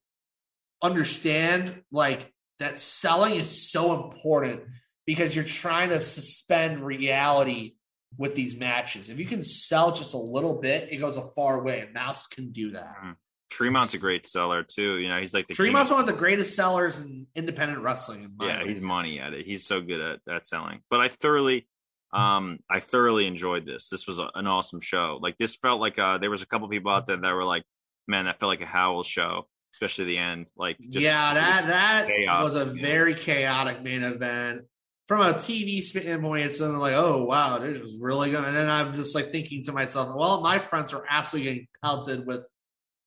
[0.82, 4.62] understand like that selling is so important
[5.06, 7.74] because you're trying to suspend reality
[8.18, 9.10] with these matches.
[9.10, 11.82] If you can sell just a little bit, it goes a far way.
[11.82, 12.96] And Mouse can do that.
[12.98, 13.12] Mm-hmm.
[13.50, 14.98] Tremont's a great seller too.
[14.98, 18.24] You know, he's like the Tremont's one of the greatest sellers in independent wrestling.
[18.24, 19.46] In yeah, he's money at it.
[19.46, 20.82] He's so good at, at selling.
[20.90, 21.68] But I thoroughly,
[22.14, 23.90] um, I thoroughly enjoyed this.
[23.90, 25.20] This was a, an awesome show.
[25.22, 27.64] Like this felt like uh, there was a couple people out there that were like,
[28.08, 30.48] man, that felt like a Howl show, especially the end.
[30.58, 34.64] Like, just, yeah, that that chaos, was a very chaotic main event.
[35.08, 38.44] From a TV standpoint, it's something like, oh wow, this is really good.
[38.44, 42.26] And then I'm just like thinking to myself, well, my friends are absolutely getting pelted
[42.26, 42.44] with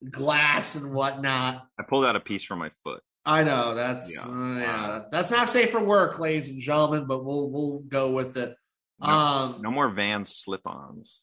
[0.08, 1.66] glass and whatnot.
[1.78, 3.02] I pulled out a piece from my foot.
[3.24, 4.32] I know that's Yeah.
[4.32, 8.36] uh, yeah, that's not safe for work, ladies and gentlemen, but we'll we'll go with
[8.36, 8.56] it.
[9.00, 11.22] No, um, no more Van slip-ons.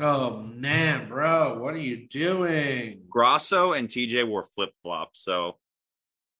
[0.00, 3.02] oh man, bro, what are you doing?
[3.08, 5.56] Grasso and TJ wore flip-flops, so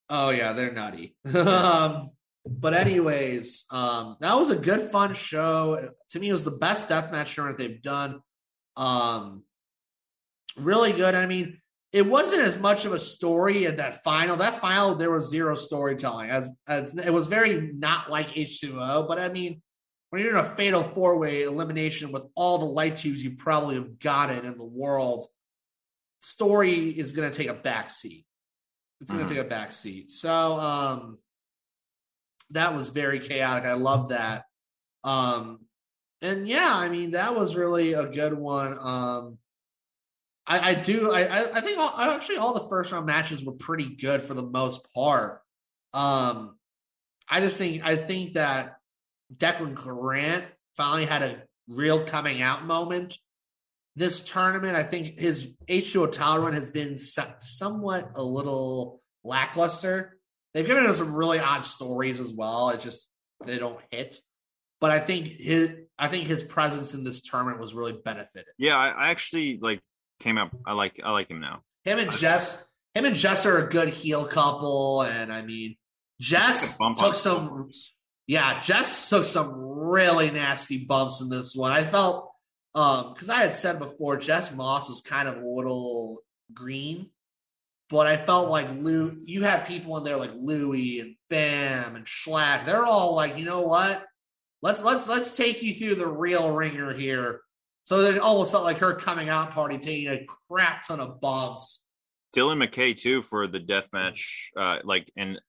[0.08, 1.14] Oh yeah, they're nutty.
[1.34, 2.10] um,
[2.44, 5.90] but anyways, um, that was a good fun show.
[6.10, 8.20] To me, it was the best deathmatch tournament they've done.
[8.76, 9.44] Um,
[10.56, 11.14] really good.
[11.14, 11.59] I mean,
[11.92, 14.36] it wasn't as much of a story at that final.
[14.36, 16.30] That final, there was zero storytelling.
[16.30, 19.04] As, as it was very not like H two O.
[19.08, 19.60] But I mean,
[20.10, 23.74] when you're in a fatal four way elimination with all the light tubes you probably
[23.74, 25.26] have gotten in the world,
[26.20, 28.24] story is going to take a back seat.
[29.00, 30.10] It's going to take a back seat.
[30.10, 31.18] So um,
[32.50, 33.64] that was very chaotic.
[33.64, 34.44] I love that.
[35.02, 35.60] Um,
[36.20, 38.76] and yeah, I mean that was really a good one.
[38.78, 39.38] Um,
[40.46, 41.12] I, I do.
[41.12, 44.42] I, I think all, actually all the first round matches were pretty good for the
[44.42, 45.40] most part.
[45.92, 46.56] Um,
[47.28, 48.76] I just think I think that
[49.34, 50.44] Declan Grant
[50.76, 53.16] finally had a real coming out moment
[53.96, 54.76] this tournament.
[54.76, 60.18] I think his H2O title run has been so- somewhat a little lackluster.
[60.54, 62.70] They've given us some really odd stories as well.
[62.70, 63.08] It just
[63.46, 64.16] they don't hit.
[64.80, 68.46] But I think his I think his presence in this tournament was really benefited.
[68.58, 69.80] yeah, I, I actually like
[70.20, 70.54] came up.
[70.64, 71.62] I like I like him now.
[71.84, 72.62] Him and Jess,
[72.94, 75.76] him and Jess are a good heel couple, and I mean,
[76.20, 77.70] Jess took some,
[78.26, 81.72] yeah, Jess took some really nasty bumps in this one.
[81.72, 82.30] I felt,
[82.74, 86.18] um, because I had said before, Jess Moss was kind of a little
[86.52, 87.08] green,
[87.88, 92.04] but I felt like Lou, you had people in there like Louie and Bam and
[92.04, 92.66] Shlak.
[92.66, 94.04] They're all like, you know what?
[94.62, 97.40] Let's let's let's take you through the real ringer here.
[97.90, 101.82] So it almost felt like her coming out party taking a crap ton of bumps.
[102.32, 104.52] Dylan McKay too for the death match.
[104.56, 105.40] Uh, like, and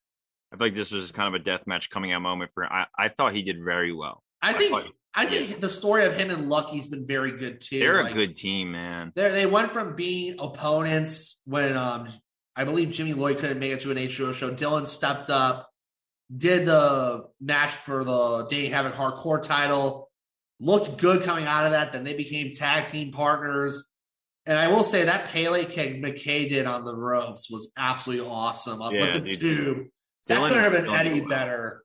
[0.52, 2.66] I feel like this was kind of a death match coming out moment for.
[2.66, 4.24] I, I thought he did very well.
[4.42, 7.78] I think thought- I think the story of him and Lucky's been very good too.
[7.78, 9.12] They're Like, a good team, man.
[9.14, 12.08] They they went from being opponents when um
[12.56, 14.52] I believe Jimmy Lloyd couldn't make it to an H2O show.
[14.52, 15.70] Dylan stepped up,
[16.36, 20.11] did the match for the Day Havoc Hardcore title,
[20.62, 21.91] looked good coming out of that.
[21.91, 23.89] Then they became tag team partners.
[24.45, 28.82] And I will say that Pele kick McKay did on the ropes was absolutely awesome
[28.82, 29.88] up Yeah, with the tube.
[30.28, 31.30] That couldn't have been any well.
[31.30, 31.84] better.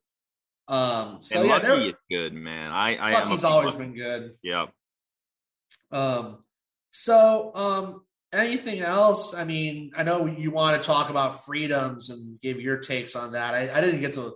[0.68, 2.70] Um, so and yeah, Lucky is good, man.
[2.72, 4.32] I I Lucky's always Lucky- been good.
[4.42, 4.66] Yeah.
[5.92, 6.38] Um,
[6.90, 8.02] so um,
[8.32, 9.34] anything else?
[9.34, 13.32] I mean, I know you want to talk about freedoms and give your takes on
[13.32, 13.54] that.
[13.54, 14.34] I, I didn't get to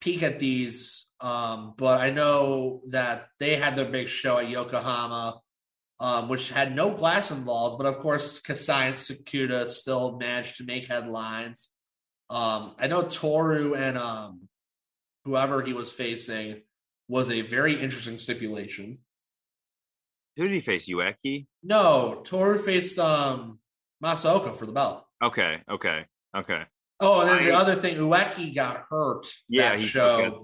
[0.00, 5.40] peek at these, um, but I know that they had their big show at Yokohama,
[6.00, 10.64] um, which had no glass involved, but of course, Kasai and Sakuda still managed to
[10.64, 11.70] make headlines.
[12.30, 14.48] Um, I know Toru and um,
[15.24, 16.62] whoever he was facing
[17.08, 18.98] was a very interesting stipulation.
[20.36, 20.88] Who did he face?
[20.88, 21.46] Ueki?
[21.62, 23.60] No, Toru faced um
[24.02, 25.04] Masaoka for the belt.
[25.22, 26.62] Okay, okay, okay.
[27.04, 30.40] Oh, and then the other thing, Ueki got hurt Yeah, that show,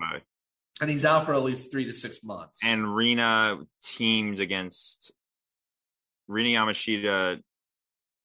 [0.80, 2.60] and he's out for at least three to six months.
[2.64, 5.12] And Rena teamed against
[6.28, 7.40] Rina Yamashita.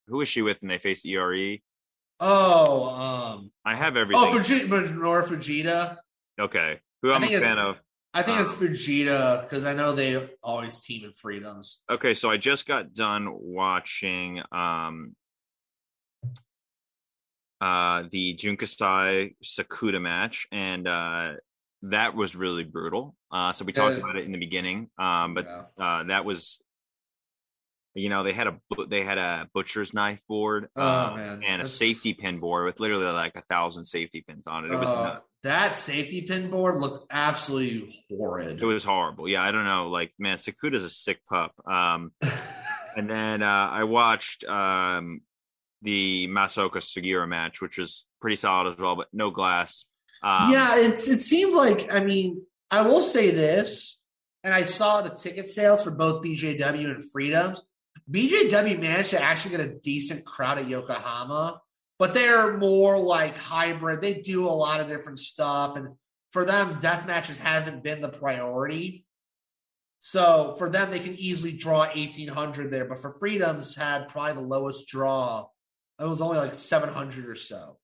[0.07, 0.61] Who was she with?
[0.61, 1.59] And they faced ERE.
[2.19, 4.23] oh, um, I have everything.
[4.23, 5.97] oh, Fujita, Minoru Fujita.
[6.39, 7.77] okay, who I I'm a fan of.
[8.13, 11.81] I think it's Um, Fujita because I know they always team in freedoms.
[11.91, 15.15] Okay, so I just got done watching um
[17.61, 21.33] uh the Jun Kasai Sakuda match and uh
[21.83, 23.15] that was really brutal.
[23.31, 24.89] Uh so we talked about it in the beginning.
[24.97, 25.63] Um but Yeah.
[25.83, 26.59] uh that was
[27.97, 31.41] You know, they had a they had a butcher's knife board Oh, um, man.
[31.47, 34.71] and a safety pin board with literally like a thousand safety pins on it.
[34.73, 35.25] It was Uh, nuts.
[35.43, 38.61] that safety pin board looked absolutely horrid.
[38.61, 39.29] It was horrible.
[39.29, 39.87] Yeah, I don't know.
[39.89, 41.51] Like, man, Sakuda's a sick pup.
[41.65, 42.11] Um,
[42.97, 45.21] and then uh, I watched um,
[45.86, 49.86] the Masaoka Sugiura match, which was pretty solid as well, but no glass.
[50.21, 53.97] Um, yeah, it's it seems like I mean I will say this,
[54.43, 57.61] and I saw the ticket sales for both BJW and Freedoms.
[58.11, 61.61] BJW managed to actually get a decent crowd at Yokohama,
[61.99, 64.01] but they're more like hybrid.
[64.01, 65.89] They do a lot of different stuff, and
[66.31, 69.05] for them, death matches haven't been the priority.
[69.99, 74.33] So for them, they can easily draw eighteen hundred there, but for Freedoms had probably
[74.33, 75.45] the lowest draw.
[75.99, 77.77] It was only like seven hundred or so.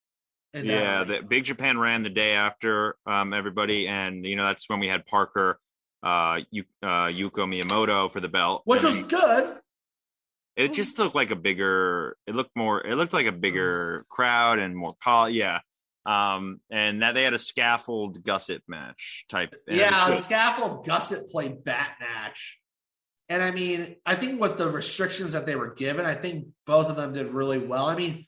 [0.54, 4.80] Yeah, the Big Japan ran the day after um, everybody, and you know that's when
[4.80, 5.58] we had Parker,
[6.02, 9.56] uh, Yu- uh, Yuko Miyamoto for the belt, which And was good.
[10.54, 12.18] It just looked like a bigger.
[12.26, 12.86] It looked more.
[12.86, 15.30] It looked like a bigger crowd and more pol.
[15.30, 15.60] Yeah,
[16.04, 19.54] um, and that they had a scaffold gusset match type.
[19.66, 22.58] and it was Yeah, the scaffold gusset played bat match.
[23.32, 26.90] And I mean, I think with the restrictions that they were given, I think both
[26.90, 27.86] of them did really well.
[27.86, 28.26] I mean,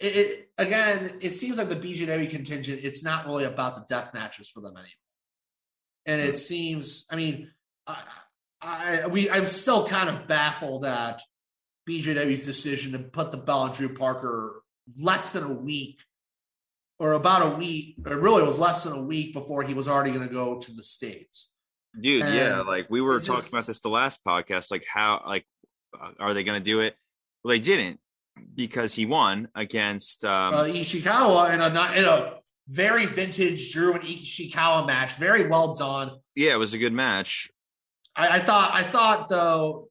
[0.00, 4.14] it, it again, it seems like the BJW contingent, it's not really about the death
[4.14, 4.88] matches for them anymore.
[6.06, 6.36] And it hmm.
[6.36, 7.50] seems, I mean,
[7.86, 8.02] I,
[8.62, 11.20] I we I'm still kind of baffled at
[11.86, 14.62] BJW's decision to put the belt on Drew Parker
[14.98, 16.02] less than a week
[16.98, 20.10] or about a week, it really was less than a week before he was already
[20.10, 21.50] going to go to the States.
[22.00, 22.22] Dude.
[22.26, 24.70] yeah, like we were talking about this the last podcast.
[24.70, 25.46] Like how, like,
[25.98, 26.96] uh, are they going to do it?
[27.42, 28.00] Well, they didn't
[28.54, 30.24] because he won against.
[30.24, 32.34] Um, uh, Ishikawa in a, not- in a
[32.68, 35.14] very vintage Drew and Ishikawa match.
[35.14, 36.10] Very well done.
[36.34, 37.48] yeah, it was a good match.
[38.14, 39.88] I, I thought, I thought though,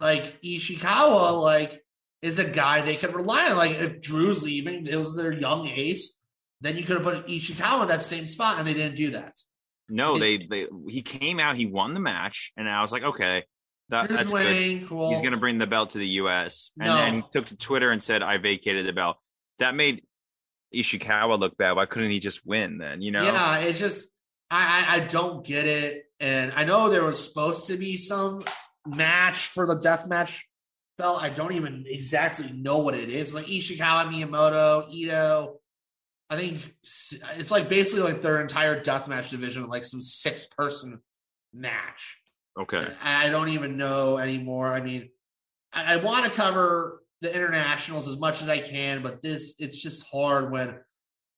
[0.00, 1.82] like Ishikawa, like
[2.22, 3.56] is a guy they could rely on.
[3.56, 6.16] Like if Drew's leaving, it was their young ace.
[6.60, 9.34] Then you could have put Ishikawa in that same spot, and they didn't do that.
[9.88, 13.44] No, they they he came out, he won the match, and I was like, okay,
[13.88, 14.86] that, that's good.
[14.86, 15.10] cool.
[15.10, 16.72] He's going to bring the belt to the U.S.
[16.78, 16.96] and No.
[16.96, 19.16] then took to Twitter and said, "I vacated the belt."
[19.60, 20.02] That made
[20.74, 21.72] Ishikawa look bad.
[21.76, 23.00] Why couldn't he just win then?
[23.00, 23.24] You know?
[23.24, 24.06] Yeah, it's just
[24.50, 28.44] I, I I don't get it, and I know there was supposed to be some
[28.86, 30.46] match for the death match
[30.98, 31.22] belt.
[31.22, 33.34] I don't even exactly know what it is.
[33.34, 35.60] Like Ishikawa, Miyamoto, Ito.
[36.30, 41.00] I think it's like basically like their entire death match division, like some six person
[41.54, 42.18] match.
[42.58, 42.86] Okay.
[43.02, 44.68] I I don't even know anymore.
[44.68, 45.08] I mean,
[45.72, 49.80] I, I want to cover the internationals as much as I can, but this it's
[49.80, 50.78] just hard when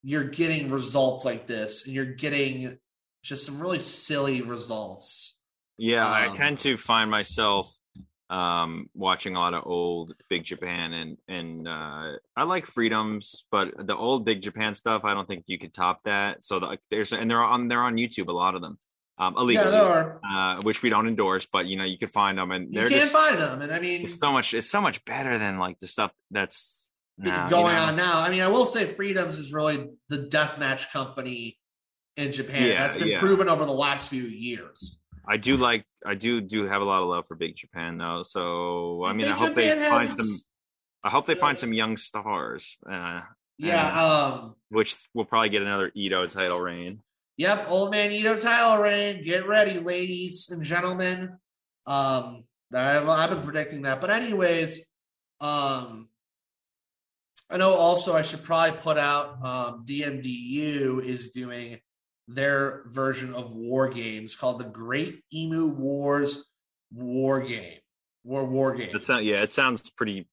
[0.03, 2.77] you're getting results like this and you're getting
[3.23, 5.37] just some really silly results.
[5.77, 7.75] Yeah, I Um, tend to find myself
[8.31, 13.73] um watching a lot of old Big Japan and and uh I like freedoms, but
[13.77, 16.43] the old Big Japan stuff, I don't think you could top that.
[16.43, 18.79] So the, there's and they're on they're on YouTube a lot of them.
[19.17, 22.37] Um Yeah, illegally, there uh which we don't endorse, but you know, you could find
[22.37, 24.79] them and You can't just find them, and I mean, it's so much it's so
[24.79, 27.83] much better than like the stuff that's now, you going know?
[27.83, 28.19] on now.
[28.19, 31.59] I mean, I will say Freedoms is really the death match company
[32.17, 32.69] in Japan.
[32.69, 33.19] Yeah, That's been yeah.
[33.19, 34.97] proven over the last few years.
[35.27, 38.23] I do like I do do have a lot of love for Big Japan though.
[38.23, 40.39] So I mean, I hope they Japan has find some.
[41.03, 43.21] I hope they find some young stars, uh,
[43.57, 46.99] Yeah, um, which will probably get another Ito title reign.
[47.37, 49.23] Yep, old man Ito title reign.
[49.23, 51.37] Get ready, ladies and gentlemen.
[51.87, 52.43] Um,
[52.73, 54.85] I've, I've been predicting that, but anyways,
[55.39, 56.07] um,
[57.49, 61.79] I know also I should probably put out um, DMDU is doing
[62.33, 66.43] their version of war games called the Great Emu Wars
[66.93, 67.79] War Game.
[68.23, 70.27] War War sound, yeah, it sounds pretty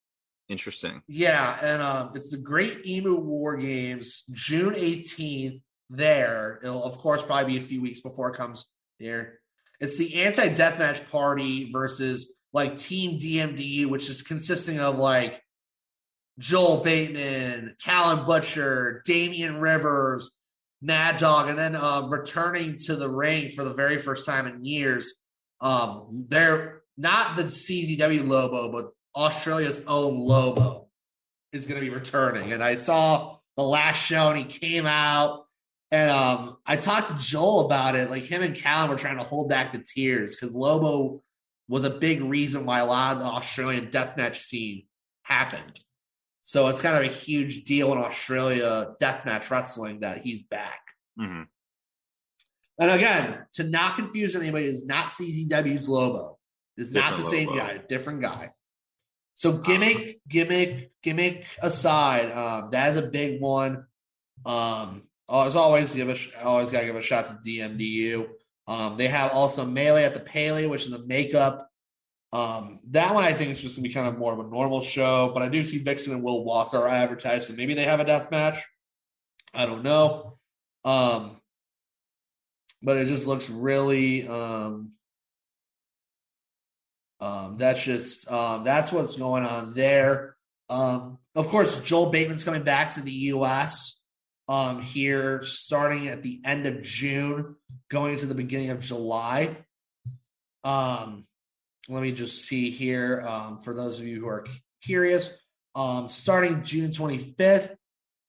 [0.49, 1.03] interesting.
[1.09, 5.61] Yeah, and um, it's the Great Emu War Games, June 18th.
[5.91, 8.67] There, it'll of course probably be a few weeks before it comes
[8.99, 9.41] here.
[9.81, 15.43] It's the anti deathmatch party versus like Team DMDU, which is consisting of like
[16.39, 20.31] Joel Bateman, Callum Butcher, Damian Rivers,
[20.81, 24.65] Mad Dog, and then um, returning to the ring for the very first time in
[24.65, 25.15] years.
[25.61, 30.89] Um, they're not the CZW Lobo, but Australia's own Lobo
[31.53, 32.53] is going to be returning.
[32.53, 35.47] And I saw the last show, and he came out,
[35.91, 38.11] and um, I talked to Joel about it.
[38.11, 41.23] Like him and Callum were trying to hold back the tears because Lobo
[41.69, 44.85] was a big reason why a lot of the Australian deathmatch scene
[45.23, 45.81] happened.
[46.43, 50.81] So it's kind of a huge deal in Australia deathmatch wrestling that he's back.
[51.19, 51.43] hmm
[52.79, 56.39] And again, to not confuse anybody, is not CZW's Lobo.
[56.77, 57.59] It's not the Different same Lobo.
[57.61, 58.51] guy, different guy.
[59.35, 63.85] So gimmick, gimmick, gimmick aside, um, that is a big one.
[64.45, 68.27] Um, as always, give a always gotta give a shot to DMDU.
[68.67, 71.68] Um, they have also melee at the Paley, which is a makeup.
[72.33, 74.81] Um, that one I think is just gonna be kind of more of a normal
[74.81, 78.05] show, but I do see Vixen and Will Walker advertised, so maybe they have a
[78.05, 78.65] death match.
[79.55, 80.39] I don't know.
[80.85, 81.41] Um,
[82.83, 84.93] but it just looks really um
[87.21, 90.37] um that's just um that's what's going on there.
[90.69, 93.99] Um of course Joel Bateman's coming back to the US
[94.49, 97.57] um here starting at the end of June
[97.91, 99.57] going to the beginning of July.
[100.63, 101.27] Um
[101.89, 104.47] let me just see here um for those of you who are
[104.83, 105.31] curious
[105.75, 107.75] um starting June 25th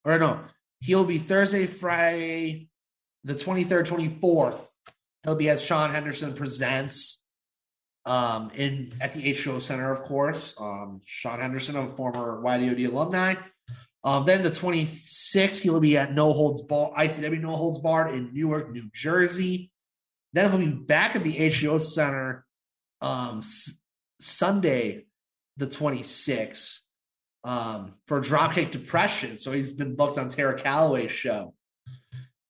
[0.05, 0.41] or no
[0.80, 2.70] he'll be Thursday Friday
[3.24, 4.66] the 23rd, 24th,
[5.24, 7.22] he'll be at Sean Henderson Presents
[8.05, 10.53] um, in at the H2O Center, of course.
[10.57, 13.36] Um, Sean Henderson, a former YDOD alumni.
[14.03, 18.34] Um, then the 26th, he'll be at No Holds Bar, ICW No Holds Barred in
[18.34, 19.72] Newark, New Jersey.
[20.32, 22.45] Then he'll be back at the H2O Center
[23.01, 23.73] um, s-
[24.21, 25.05] Sunday,
[25.57, 26.79] the 26th,
[27.43, 29.37] um, for Dropkick Depression.
[29.37, 31.53] So he's been booked on Tara Calloway's show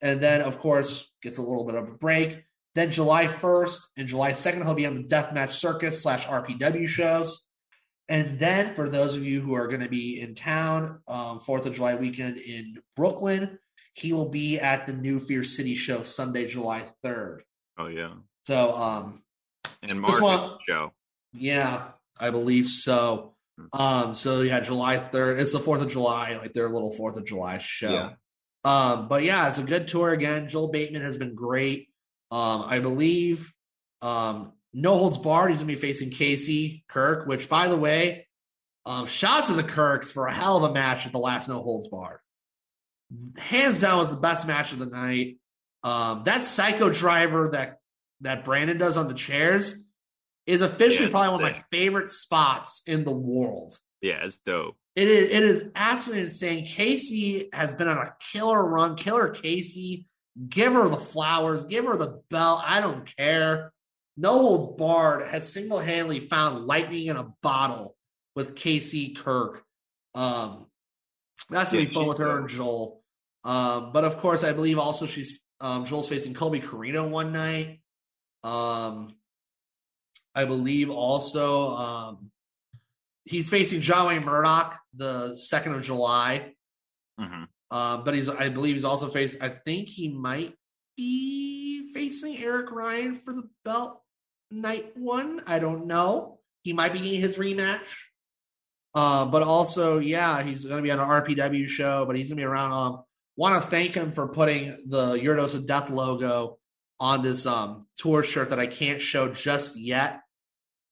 [0.02, 2.42] and then of course gets a little bit of a break.
[2.76, 7.46] Then July 1st and July 2nd, he'll be on the Deathmatch Circus slash RPW shows.
[8.08, 11.66] And then for those of you who are going to be in town, um, 4th
[11.68, 13.60] of July weekend in Brooklyn,
[13.94, 17.40] he will be at the New Fear City show Sunday, July 3rd.
[17.78, 18.14] Oh yeah,
[18.48, 19.22] So, um,
[19.84, 20.94] and This Mark one- show.
[21.34, 23.36] yeah, I believe so.
[23.74, 25.40] Um, so yeah, July 3rd.
[25.40, 27.92] It's the 4th of July, like their little 4th of July show.
[27.92, 28.10] Yeah.
[28.64, 30.48] Um, but yeah, it's a good tour again.
[30.48, 31.90] Joel Bateman has been great.
[32.32, 33.54] Um, I believe
[34.02, 38.28] um no holds barred, he's gonna be facing Casey Kirk, which by the way,
[38.86, 41.50] um, shout out to the Kirks for a hell of a match at the last
[41.50, 42.20] no holds barred.
[43.38, 45.38] Hands down was the best match of the night.
[45.84, 47.79] Um, that psycho driver that
[48.22, 49.82] that Brandon does on the chairs
[50.46, 53.78] is officially Yeah, probably one of my favorite spots in the world.
[54.02, 54.78] Yeah, it's dope.
[54.96, 56.66] It is it is absolutely insane.
[56.66, 58.96] Casey has been on a killer run.
[58.96, 60.08] Killer Casey,
[60.48, 62.62] give her the flowers, give her the belt.
[62.66, 63.72] I don't care.
[64.18, 67.96] No holds barred has single handedly found lightning in a bottle
[68.36, 69.64] with Casey Kirk.
[70.16, 70.66] Um,
[71.50, 73.02] that's gonna be fun with her and Joel.
[73.44, 77.80] Um, but of course, I believe also she's um, Joel's facing Colby Corino one night.
[78.44, 79.16] Um,
[80.36, 82.32] I believe also um,
[83.26, 86.54] he's facing John Wayne Murdoch the second of July.
[87.18, 89.38] hmm Uh, but he's I believe he's also faced.
[89.42, 90.56] I think he might
[90.98, 94.02] be facing Eric Ryan for the belt
[94.52, 95.42] night one.
[95.46, 96.40] I don't know.
[96.64, 97.88] He might be getting his rematch.
[98.96, 102.38] Uh, but also, yeah, he's going to be on an RPW show, but he's going
[102.38, 102.72] to be around.
[102.72, 103.04] Um,
[103.38, 106.59] want to thank him for putting the Your Dose of Death logo
[107.00, 110.22] on this um tour shirt that I can't show just yet.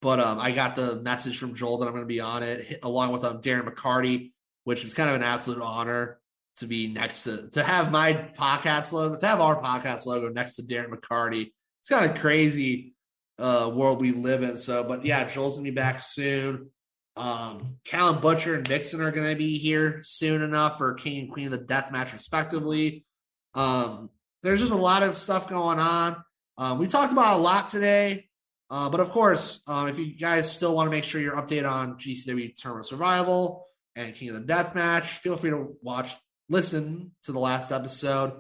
[0.02, 2.80] But um, I got the message from Joel that I'm going to be on it,
[2.84, 4.32] along with um Darren McCarty,
[4.64, 6.20] which is kind of an absolute honor
[6.58, 10.56] to be next to to have my podcast logo, to have our podcast logo next
[10.56, 11.52] to Darren McCarty.
[11.82, 12.94] It's kind of crazy
[13.40, 14.58] uh world we live in.
[14.58, 16.70] So, but yeah, Joel's gonna be back soon.
[17.16, 21.46] Um, Callum Butcher and Vixen are gonna be here soon enough for King and Queen
[21.46, 23.04] of the Death match, respectively.
[23.56, 24.12] Um,
[24.44, 26.24] there's just a lot of stuff going on.
[26.58, 28.26] Um, we talked about a lot today.
[28.70, 31.72] Uh, but of course, um, if you guys still want to make sure you're updated
[31.72, 33.66] on GCW Tournament Survival
[33.96, 36.12] and King of the Death match, feel free to watch,
[36.50, 38.34] listen to the last episode.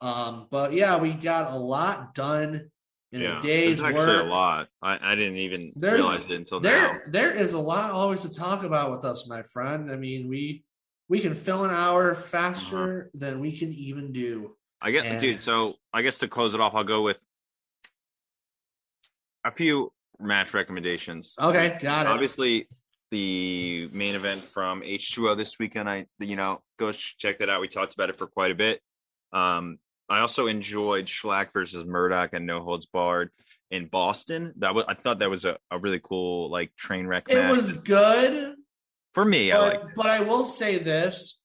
[0.00, 2.70] Um, but yeah, we got a lot done
[3.12, 4.24] in yeah, a day's There's actually work.
[4.24, 4.68] a lot.
[4.82, 6.70] I, I didn't even There's- realize it until now.
[6.70, 9.92] There, there is a lot always to talk about with us, my friend.
[9.92, 10.64] I mean, we
[11.08, 13.08] we can fill an hour faster Uh-huh.
[13.14, 14.56] than we can even do.
[14.80, 15.42] I guess, And- dude.
[15.42, 17.20] So I guess to close it off, I'll go with
[19.44, 21.34] a few match recommendations.
[21.40, 22.10] Okay, got it.
[22.10, 22.68] Obviously,
[23.10, 25.88] the main event from H2O this weekend.
[25.88, 27.60] I, you know, go check that out.
[27.60, 28.80] We talked about it for quite a bit.
[29.32, 33.30] Um, I also enjoyed Shlak versus Murdoch and No Holds Barred
[33.70, 34.52] in Boston.
[34.56, 37.56] That was, I thought that was a, a really cool like train wreck It match.
[37.56, 38.54] was good.
[39.14, 39.52] for me.
[39.52, 39.94] I but, like.
[39.94, 41.37] but I will say this: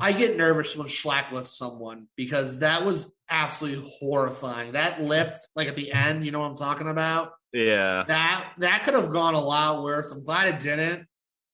[0.00, 4.72] I get nervous when Shlak lifts someone because that was absolutely horrifying.
[4.72, 7.32] That lift, like at the end, you know what I'm talking about.
[7.52, 10.10] Yeah, That that could have gone a lot worse.
[10.10, 11.06] I'm glad it didn't.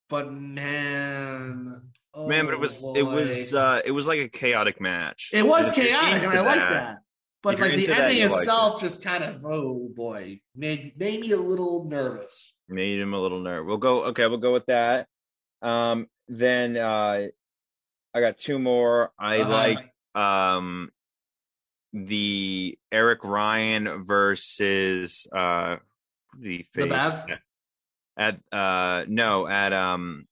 [0.08, 1.82] But man,
[2.16, 5.30] man, but it oh was it was uh it was like a chaotic match.
[5.34, 6.98] it was chaotic, and I like that.
[7.42, 11.20] But like the that, ending you like itself, just kind of oh boy, made made
[11.20, 12.52] me a little nervous.
[12.68, 13.66] Made him a little nerd.
[13.66, 14.04] We'll go.
[14.06, 15.06] Okay, we'll go with that.
[15.62, 17.28] Um, then uh,
[18.14, 19.12] I got two more.
[19.18, 19.50] I Uh-huh.
[19.50, 20.90] liked um
[21.92, 25.76] the Eric Ryan versus uh
[26.38, 27.24] the The face Bev?
[28.16, 30.26] at uh no at um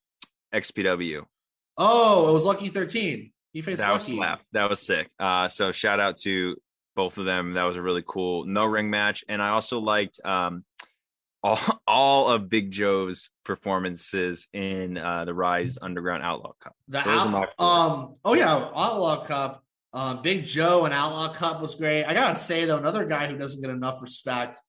[0.55, 1.25] XPW.
[1.79, 3.33] Oh, it was Lucky 13.
[3.53, 4.17] He faced That was Lucky.
[4.19, 4.43] slap.
[4.53, 5.11] That was sick.
[5.19, 6.57] Uh, so shout out to
[6.95, 7.55] both of them.
[7.55, 10.65] That was a really cool no ring match, and I also liked um
[11.47, 16.75] all all of Big Joe's performances in uh the Rise Underground Outlaw Cup.
[16.89, 19.63] The So out, um oh yeah, Outlaw Cup.
[19.93, 22.05] Um, Big Joe and Outlaw Cup was great.
[22.05, 24.61] I gotta say though, another guy who doesn't get enough respect,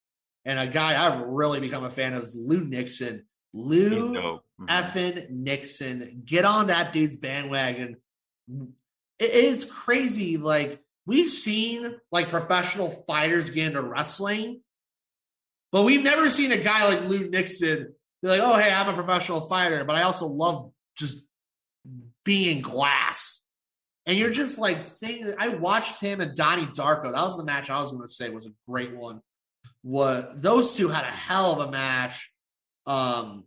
[0.46, 3.26] and a guy I've really become a fan of is Lou Nixon.
[3.54, 4.14] Lou.
[4.14, 4.68] Mhm.
[4.68, 6.22] effing Nixon.
[6.26, 7.98] Get on that dude's bandwagon.
[9.20, 10.38] It is crazy.
[10.38, 14.62] Like we've seen like professional fighters get into wrestling,
[15.78, 18.96] but we've never seen a guy like Lou Nixon be like, "Oh, hey, I'm a
[18.96, 21.20] professional fighter, but I also love just
[22.26, 23.42] being glass."
[24.08, 27.12] And you're just like saying, I watched him and Donnie Darko.
[27.12, 29.22] That was the match I was going to say was a great one.
[29.84, 32.32] What those two had a hell of a match.
[32.88, 33.44] Um,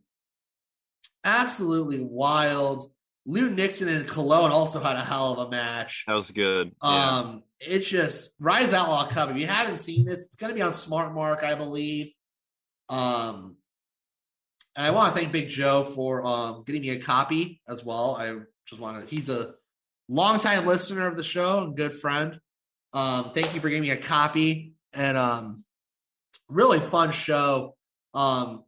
[1.24, 2.92] absolutely wild.
[3.26, 6.04] Lou Nixon and Colon also had a hell of a match.
[6.06, 6.76] That was good.
[6.80, 7.18] Yeah.
[7.18, 9.30] Um, it's just Rise Outlaw Cup.
[9.30, 12.12] If you haven't seen this, it's going to be on Smart Mark, I believe.
[12.90, 13.56] Um,
[14.76, 18.16] and I want to thank Big Joe for um getting me a copy as well.
[18.16, 18.36] I
[18.66, 19.14] just want to.
[19.14, 19.54] He's a
[20.08, 22.38] longtime listener of the show and good friend.
[22.92, 25.64] Um, thank you for giving me a copy and um,
[26.48, 27.76] really fun show.
[28.14, 28.64] Um,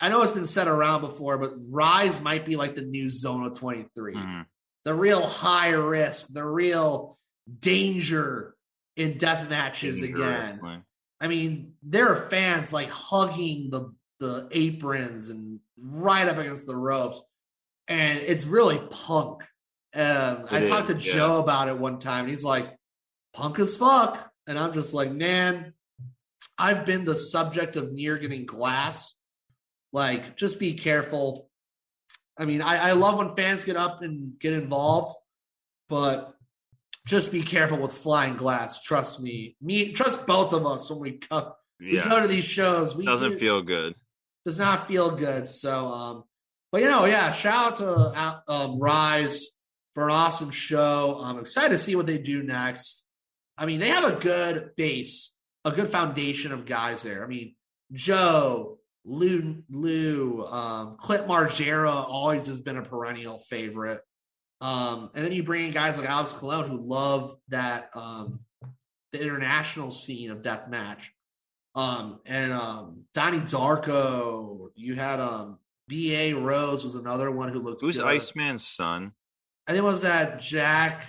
[0.00, 3.50] I know it's been said around before, but Rise might be like the new Zona
[3.50, 4.46] 23 Mhm.
[4.84, 7.18] the real high risk, the real
[7.58, 8.54] danger
[8.96, 10.58] in death matches again.
[11.20, 16.76] I mean, there are fans like hugging the the aprons and right up against the
[16.76, 17.20] ropes,
[17.88, 19.42] and it's really punk.
[19.94, 21.14] Um, I It talked to yeah.
[21.14, 22.76] Joe about it one time, and he's like,
[23.34, 25.74] "Punk as fuck," and I'm just like, "Man,
[26.56, 29.14] I've been the subject of near getting glass.
[29.92, 31.50] Like, just be careful."
[32.38, 35.14] I mean, I, I love when fans get up and get involved,
[35.90, 36.34] but
[37.06, 38.82] just be careful with flying glass.
[38.82, 42.08] Trust me, me trust both of us when we come we Yeah.
[42.08, 42.94] go to these shows.
[42.94, 43.94] We Doesn't do- feel good.
[44.44, 45.46] does not feel good.
[45.46, 46.24] So, um,
[46.72, 49.46] but you know, yeah, shout out to uh, um, Rise
[49.94, 51.20] for an awesome show.
[51.22, 53.04] I'm excited to see what they do next.
[53.58, 55.32] I mean, they have a good base,
[55.64, 57.24] a good foundation of guys there.
[57.24, 57.54] I mean,
[57.92, 64.00] Joe, Lou, Lou, um, Clint Margera always has been a perennial favorite.
[64.60, 68.40] Um, and then you bring in guys like Alex Colon who love that um,
[69.12, 71.08] the international scene of deathmatch.
[71.74, 75.58] Um, and um, Donnie Darko, you had um,
[75.88, 76.34] B.A.
[76.34, 78.06] Rose was another one who looked Who's good.
[78.06, 79.12] Iceman's son?
[79.66, 81.04] I think it was that Jack,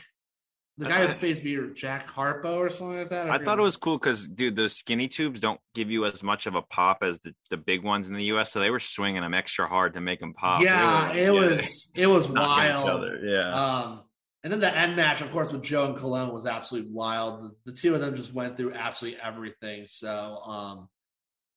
[0.78, 3.28] the guy who thought- faced me, Jack Harpo or something like that.
[3.30, 3.46] I forget.
[3.46, 6.56] thought it was cool because, dude, those skinny tubes don't give you as much of
[6.56, 8.52] a pop as the, the big ones in the U.S.
[8.52, 10.62] So they were swinging them extra hard to make them pop.
[10.64, 13.06] Yeah, it were- yeah, was it was wild.
[13.22, 13.54] Yeah.
[13.54, 14.02] Um,
[14.44, 17.44] and then the end match, of course, with Joe and Colon was absolutely wild.
[17.44, 19.86] The, the two of them just went through absolutely everything.
[19.86, 20.90] So, um,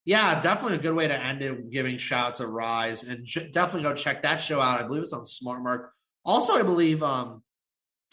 [0.04, 3.48] yeah, definitely a good way to end it, giving shout out to Rise, and j-
[3.50, 4.80] definitely go check that show out.
[4.80, 5.92] I believe it's on Smart Mark.
[6.26, 7.42] Also, I believe, um,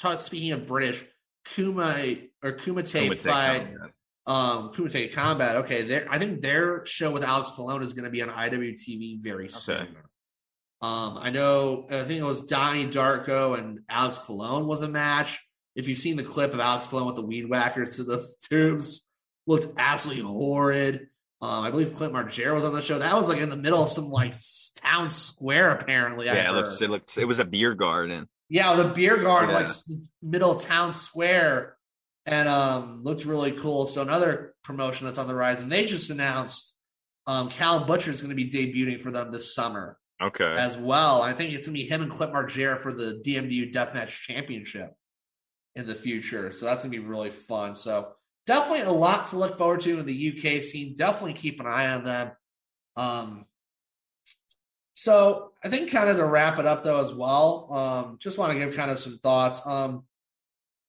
[0.01, 1.03] talk, speaking of British,
[1.45, 3.91] Kuma or Kumite Kumite fight, Combat.
[4.25, 5.55] um, Kumite Combat.
[5.57, 9.49] Okay, I think their show with Alex Colon is going to be on IWTV very
[9.49, 9.75] soon.
[9.75, 9.87] Okay.
[10.81, 11.87] Um, I know.
[11.89, 15.39] I think it was Donnie Darko and Alex Colon was a match.
[15.75, 19.07] If you've seen the clip of Alex Colon with the weed whackers to those tubes,
[19.45, 21.07] looked absolutely horrid.
[21.41, 22.99] Um, I believe Clint Margera was on the show.
[22.99, 24.35] That was like in the middle of some like
[24.75, 26.29] town square, apparently.
[26.29, 27.17] I Yeah, it looked, it looked.
[27.17, 28.27] It was a beer garden.
[28.51, 29.61] Yeah, the beer garden, Yeah.
[29.61, 29.69] like
[30.21, 31.77] middle town square,
[32.25, 33.85] and um, looked really cool.
[33.87, 36.75] So another promotion that's on the rise, and they just announced
[37.27, 40.43] um, Cal Butcher is going to be debuting for them this summer Okay.
[40.57, 41.21] as well.
[41.21, 44.91] I think it's going to be him and Clint Margera for the DMW Deathmatch Championship
[45.75, 46.51] in the future.
[46.51, 47.73] So that's going to be really fun.
[47.75, 48.11] So
[48.47, 50.93] definitely a lot to look forward to in the UK scene.
[50.97, 52.31] Definitely keep an eye on them.
[52.97, 53.45] Um,
[55.01, 58.53] so I think kind of to wrap it up though as well, um, just want
[58.53, 59.65] to give kind of some thoughts.
[59.65, 60.03] Um,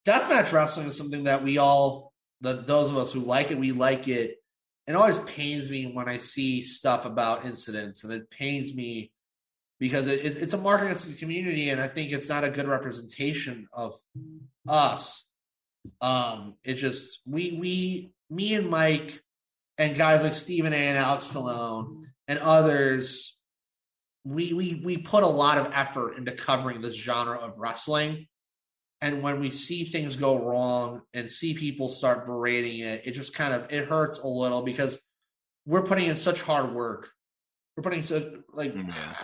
[0.07, 3.73] deathmatch wrestling is something that we all, the, those of us who like it, we
[3.73, 4.37] like it.
[4.87, 9.13] It always pains me when I see stuff about incidents, and it pains me
[9.81, 12.51] because it, it- it's a mark against the community, and I think it's not a
[12.51, 13.95] good representation of
[14.69, 15.25] us.
[16.03, 19.23] Um, it just we we me and Mike
[19.79, 20.77] and guys like Stephen A.
[20.77, 23.39] and Alex Stallone and others
[24.25, 28.27] we we we put a lot of effort into covering this genre of wrestling.
[29.01, 33.35] And when we see things go wrong and see people start berating it it just
[33.35, 34.97] kind of it hurts a little because
[35.67, 37.11] we're putting in such hard work.
[37.77, 39.17] We're putting so like mm, Yeah.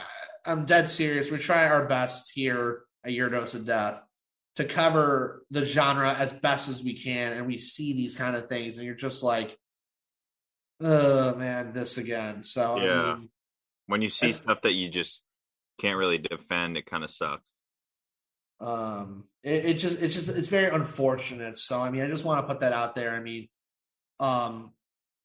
[0.45, 1.31] i'm dead serious.
[1.31, 4.03] We try our best here at your dose of death
[4.57, 8.49] to cover the genre as best as we can and we see these kind of
[8.49, 9.57] things and you're just like
[10.81, 12.43] oh man this again.
[12.43, 13.29] So I mean,
[13.89, 15.25] when you see stuff that you just
[15.81, 17.43] can't really defend, it kind of sucks.
[18.61, 21.57] um it, it just it's just it's very unfortunate.
[21.59, 23.15] So i mean i just want to put that out there.
[23.15, 23.49] I mean
[24.21, 24.73] um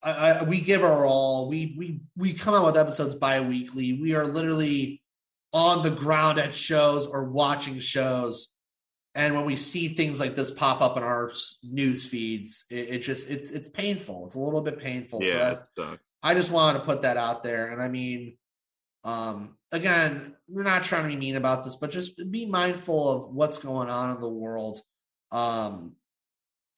[0.01, 1.47] I, I we give our all.
[1.49, 3.93] We we we come out with episodes bi-weekly.
[4.01, 5.01] We are literally
[5.53, 8.49] on the ground at shows or watching shows.
[9.15, 11.31] And when we see things like this pop up in our
[11.63, 14.25] news feeds it, it just it's it's painful.
[14.25, 15.21] It's a little bit painful.
[15.21, 16.03] So yeah, sucks.
[16.21, 17.67] I just wanted to put that out there.
[17.71, 18.37] And I mean,
[19.03, 23.33] um, again, we're not trying to be mean about this, but just be mindful of
[23.33, 24.81] what's going on in the world.
[25.31, 25.93] Um,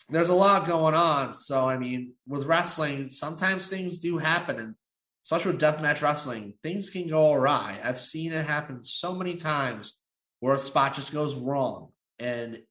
[0.09, 1.34] there's a lot going on.
[1.34, 4.59] So, I mean, with wrestling, sometimes things do happen.
[4.59, 4.76] And
[5.23, 7.80] especially with deathmatch wrestling, things can go awry.
[7.84, 9.95] I've seen it happen so many times
[10.39, 11.89] where a spot just goes wrong.
[12.19, 12.61] And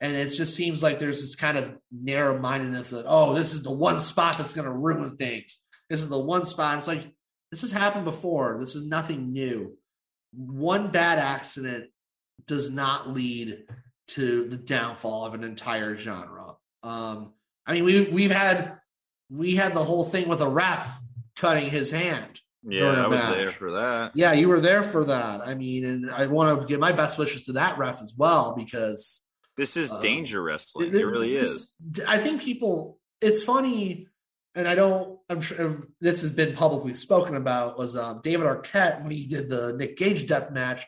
[0.00, 3.62] and it just seems like there's this kind of narrow mindedness that, oh, this is
[3.62, 5.58] the one spot that's going to ruin things.
[5.88, 6.76] This is the one spot.
[6.76, 7.10] It's like,
[7.54, 8.58] this has happened before.
[8.58, 9.76] This is nothing new.
[10.32, 11.84] One bad accident
[12.48, 13.62] does not lead
[14.08, 16.56] to the downfall of an entire genre.
[16.82, 17.32] Um,
[17.64, 18.78] I mean, we we've had
[19.30, 20.98] we had the whole thing with a ref
[21.36, 22.40] cutting his hand.
[22.64, 23.36] Yeah, I was match.
[23.36, 24.12] there for that.
[24.16, 25.40] Yeah, you were there for that.
[25.46, 28.54] I mean, and I want to give my best wishes to that ref as well
[28.56, 29.20] because
[29.56, 30.90] This is Um, danger wrestling.
[30.90, 32.02] Th- It really this- is.
[32.08, 32.98] I think people.
[33.20, 34.08] It's funny,
[34.54, 35.18] and I don't.
[35.28, 37.78] I'm sure this has been publicly spoken about.
[37.78, 40.84] Was um, David Arquette when he did the Nick Gage death match?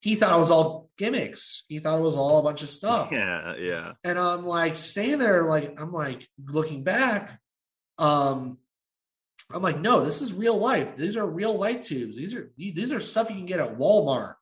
[0.00, 1.64] He thought it was all gimmicks.
[1.68, 3.10] He thought it was all a bunch of stuff.
[3.12, 3.92] Yeah, yeah.
[4.02, 7.38] And I'm like staying there, like I'm like looking back.
[7.98, 8.58] Um,
[9.52, 10.96] I'm like, no, this is real life.
[10.96, 12.16] These are real light tubes.
[12.16, 14.34] These are these are stuff you can get at Walmart.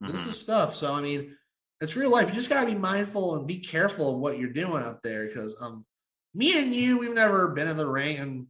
[0.00, 0.28] This Mhm.
[0.28, 0.74] is stuff.
[0.74, 1.36] So I mean,
[1.80, 2.28] it's real life.
[2.28, 5.54] You just gotta be mindful and be careful of what you're doing out there because
[5.60, 5.84] um
[6.38, 8.46] me and you, we've never been in the ring and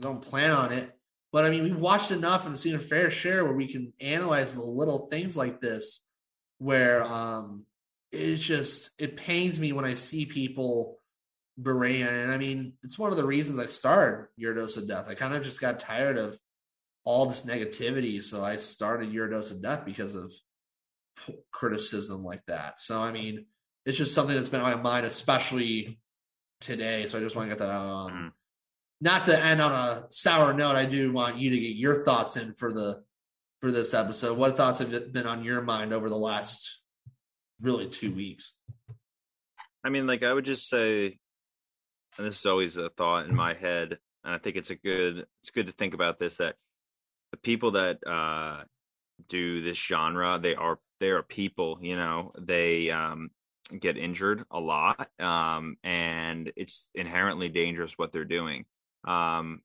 [0.00, 0.90] don't plan on it.
[1.32, 4.52] But I mean, we've watched enough and seen a fair share where we can analyze
[4.52, 6.00] the little things like this
[6.58, 7.66] where um
[8.12, 10.98] it's just it pains me when I see people
[11.60, 12.06] berating.
[12.06, 15.06] And I mean, it's one of the reasons I started Your Dose of Death.
[15.08, 16.36] I kind of just got tired of
[17.04, 18.20] all this negativity.
[18.22, 20.32] So I started Your Dose of Death because of
[21.52, 22.80] criticism like that.
[22.80, 23.46] So I mean,
[23.86, 26.00] it's just something that's been on my mind, especially
[26.64, 27.06] today.
[27.06, 27.86] So I just want to get that out.
[27.86, 28.32] Um, Mhm.
[29.00, 32.36] Not to end on a sour note, I do want you to get your thoughts
[32.36, 33.04] in for the
[33.60, 34.38] for this episode.
[34.38, 36.80] What thoughts have been on your mind over the last
[37.60, 38.54] really two weeks?
[39.82, 41.18] I mean, like I would just say,
[42.16, 45.26] and this is always a thought in my head, and I think it's a good
[45.42, 46.56] it's good to think about this that
[47.32, 48.64] the people that uh
[49.28, 53.30] do this genre, they are they are people, you know, they um
[53.80, 58.64] get injured a lot um and it's inherently dangerous what they're doing.
[59.06, 59.60] Um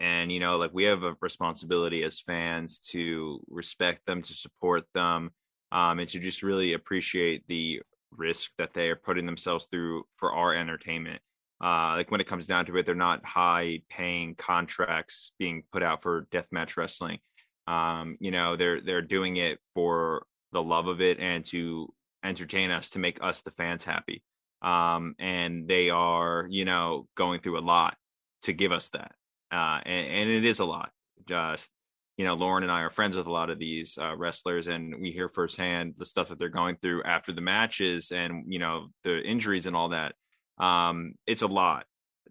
[0.00, 4.84] and you know, like we have a responsibility as fans to respect them, to support
[4.92, 5.30] them,
[5.72, 7.80] um and to just really appreciate the
[8.16, 11.20] risk that they are putting themselves through for our entertainment.
[11.62, 15.82] Uh, like when it comes down to it, they're not high paying contracts being put
[15.82, 17.18] out for deathmatch wrestling.
[17.66, 21.92] Um, you know, they're they're doing it for the love of it and to
[22.24, 24.22] entertain us, to make us the fans happy.
[24.62, 27.96] Um, and they are, you know, going through a lot
[28.42, 29.12] to give us that.
[29.52, 30.90] Uh, and, and it is a lot.
[31.28, 31.70] Just
[32.16, 35.00] you know, Loren and I are friends with a lot of these uh, wrestlers, and
[35.00, 38.88] we hear firsthand the stuff that they're going through after the matches, and you know,
[39.02, 40.14] the injuries and all that.
[40.58, 41.86] Um, it's a lot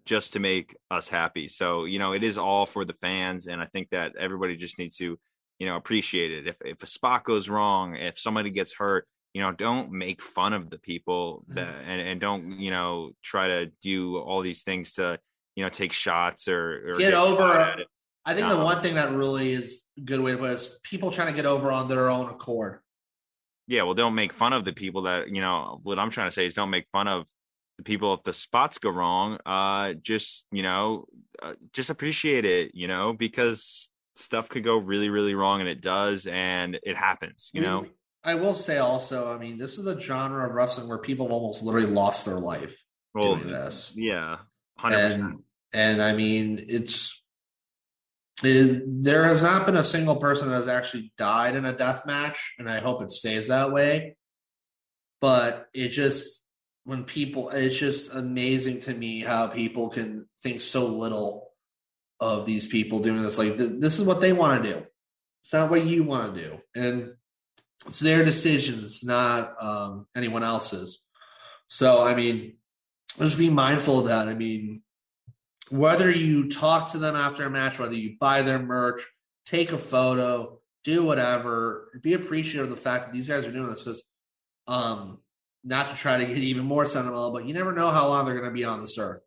[0.06, 1.48] just to make us happy.
[1.48, 4.78] So you know, it is all for the fans, and I think that everybody just
[4.78, 5.18] needs to,
[5.58, 6.46] you know, appreciate it.
[6.46, 10.52] If if a spot goes wrong, if somebody gets hurt, you know, don't make fun
[10.52, 14.94] of the people that, and and don't you know try to do all these things
[14.94, 15.18] to
[15.56, 17.84] you know take shots or, or Get shot over.
[18.24, 20.54] I think the Um, one thing that really is a good way to put it
[20.54, 22.80] is people trying to get over on their own accord.
[23.66, 26.30] yeah well don't make fun of the people that you know what i'm trying to
[26.30, 27.26] say is don't make fun of
[27.78, 31.04] the people if the spots go wrong uh just you know
[31.42, 35.80] uh, just appreciate it you know because stuff could go really really wrong and it
[35.80, 37.84] does and it happens you know
[38.24, 41.32] I will say also, I mean, this is a genre of wrestling where people have
[41.32, 42.74] almost literally lost their life
[43.14, 43.92] well doing this.
[43.94, 44.38] yeah
[44.80, 45.38] 100% And
[45.72, 47.20] and I mean, it's
[48.42, 52.06] is there has not been a single person that has actually died in a death
[52.06, 54.16] match, and I hope it stays that way.
[55.20, 56.44] But it just
[56.84, 61.50] when people, it's just amazing to me how people can think so little
[62.20, 63.38] of these people doing this.
[63.38, 64.86] Like th- this is what they want to do.
[65.42, 67.14] It's not what you want to do, and
[67.86, 68.84] it's their decisions.
[68.84, 71.00] It's not um, anyone else's.
[71.66, 72.54] So I mean,
[73.18, 74.28] just be mindful of that.
[74.28, 74.82] I mean,
[75.70, 79.02] whether you talk to them after a match, whether you buy their merch,
[79.46, 83.68] take a photo, do whatever, be appreciative of the fact that these guys are doing
[83.68, 84.02] this because,
[84.66, 85.18] um,
[85.62, 88.34] not to try to get even more sentimental, but you never know how long they're
[88.38, 89.22] going to be on this earth.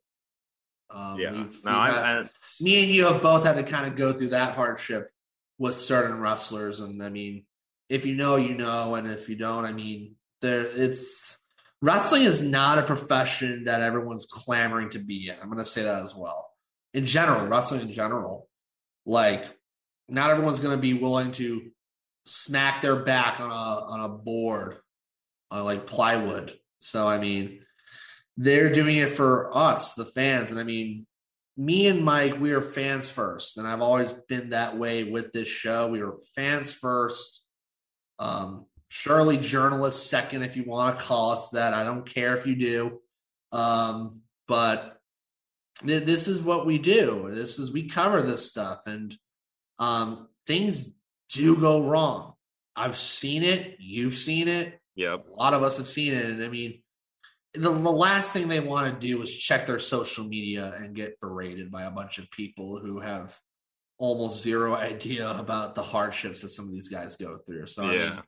[0.92, 1.32] Um, yeah.
[1.32, 2.30] we've- No, we've I, had- I,
[2.62, 5.10] me and you have both had to kind of go through that hardship
[5.58, 7.44] with certain wrestlers and i mean
[7.90, 11.38] if you know you know and if you don't i mean there it's
[11.82, 15.36] wrestling is not a profession that everyone's clamoring to be in.
[15.40, 16.50] I'm going to say that as well.
[16.94, 18.48] In general wrestling in general
[19.06, 19.46] like
[20.10, 21.70] not everyone's going to be willing to
[22.26, 24.78] smack their back on a on a board
[25.52, 26.58] on like plywood.
[26.80, 27.62] So i mean
[28.38, 30.52] they're doing it for us the fans.
[30.52, 31.06] And i mean
[31.60, 35.48] me and Mike, we are fans first, and I've always been that way with this
[35.48, 35.88] show.
[35.88, 37.44] We are fans first.
[38.20, 41.74] Um, surely journalists second, if you want to call us that.
[41.74, 43.00] I don't care if you do,
[43.52, 45.00] um, but
[45.86, 47.30] th- this is what we do.
[47.34, 49.16] This is we cover this stuff, and
[49.80, 50.94] um, things
[51.32, 52.34] do go wrong.
[52.76, 53.78] I've seen it.
[53.80, 54.80] You've seen it.
[54.96, 56.82] Yeah, A lot of us have seen it, and I mean,
[57.54, 61.20] the, the last thing they want to do is check their social media and get
[61.20, 63.38] berated by a bunch of people who have
[63.98, 67.66] almost zero idea about the hardships that some of these guys go through.
[67.68, 68.22] So I, mean, Yeah.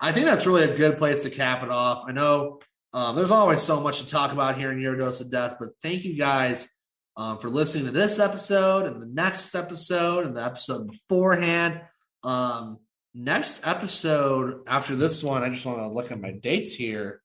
[0.00, 2.04] I think that's really a good place to cap it off.
[2.06, 2.60] I know
[2.92, 5.70] um, there's always so much to talk about here in Your Dose of Death, but
[5.82, 6.68] thank you guys
[7.16, 11.80] um, for listening to this episode and the next episode and the episode beforehand.
[12.22, 12.78] Um,
[13.14, 17.20] next episode after this one, I just want to look at my dates here.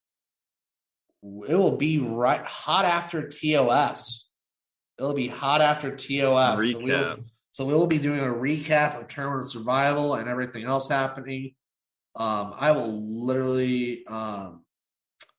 [1.22, 4.26] It will be right hot after TOS.
[4.98, 6.60] It'll be hot after TOS.
[6.60, 7.18] Recap.
[7.18, 7.24] so
[7.58, 11.56] we'll be doing a recap of of Survival and everything else happening.
[12.16, 14.64] Um, I will literally um,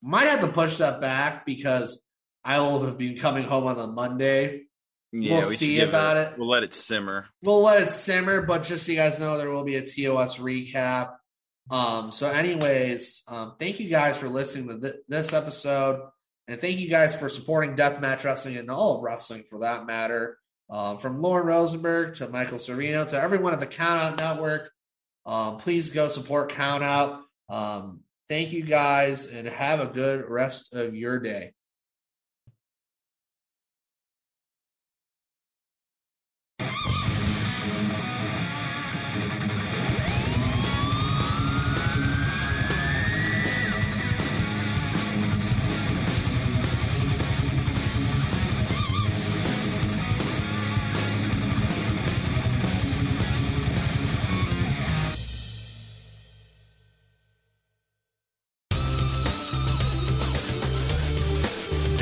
[0.03, 2.03] might have to push that back because
[2.45, 4.63] I will have been coming home on a Monday.
[5.13, 6.39] Yeah, We'll we see about it.
[6.39, 7.27] We'll let it simmer.
[7.43, 10.37] We'll let it simmer, but just so you guys know, there will be a TOS
[10.37, 11.15] recap.
[11.69, 16.09] Um, so, anyways, um, thank you guys for listening to th- this episode,
[16.49, 20.39] and thank you guys for supporting Deathmatch Wrestling and all of wrestling for that matter.
[20.71, 24.71] Um, from Loren Rosenberg to Michael Servino to everyone at the Countout Network,
[25.27, 27.23] um, please go support Countout.
[27.49, 31.53] Um, thank you guys, and have a good rest of your day.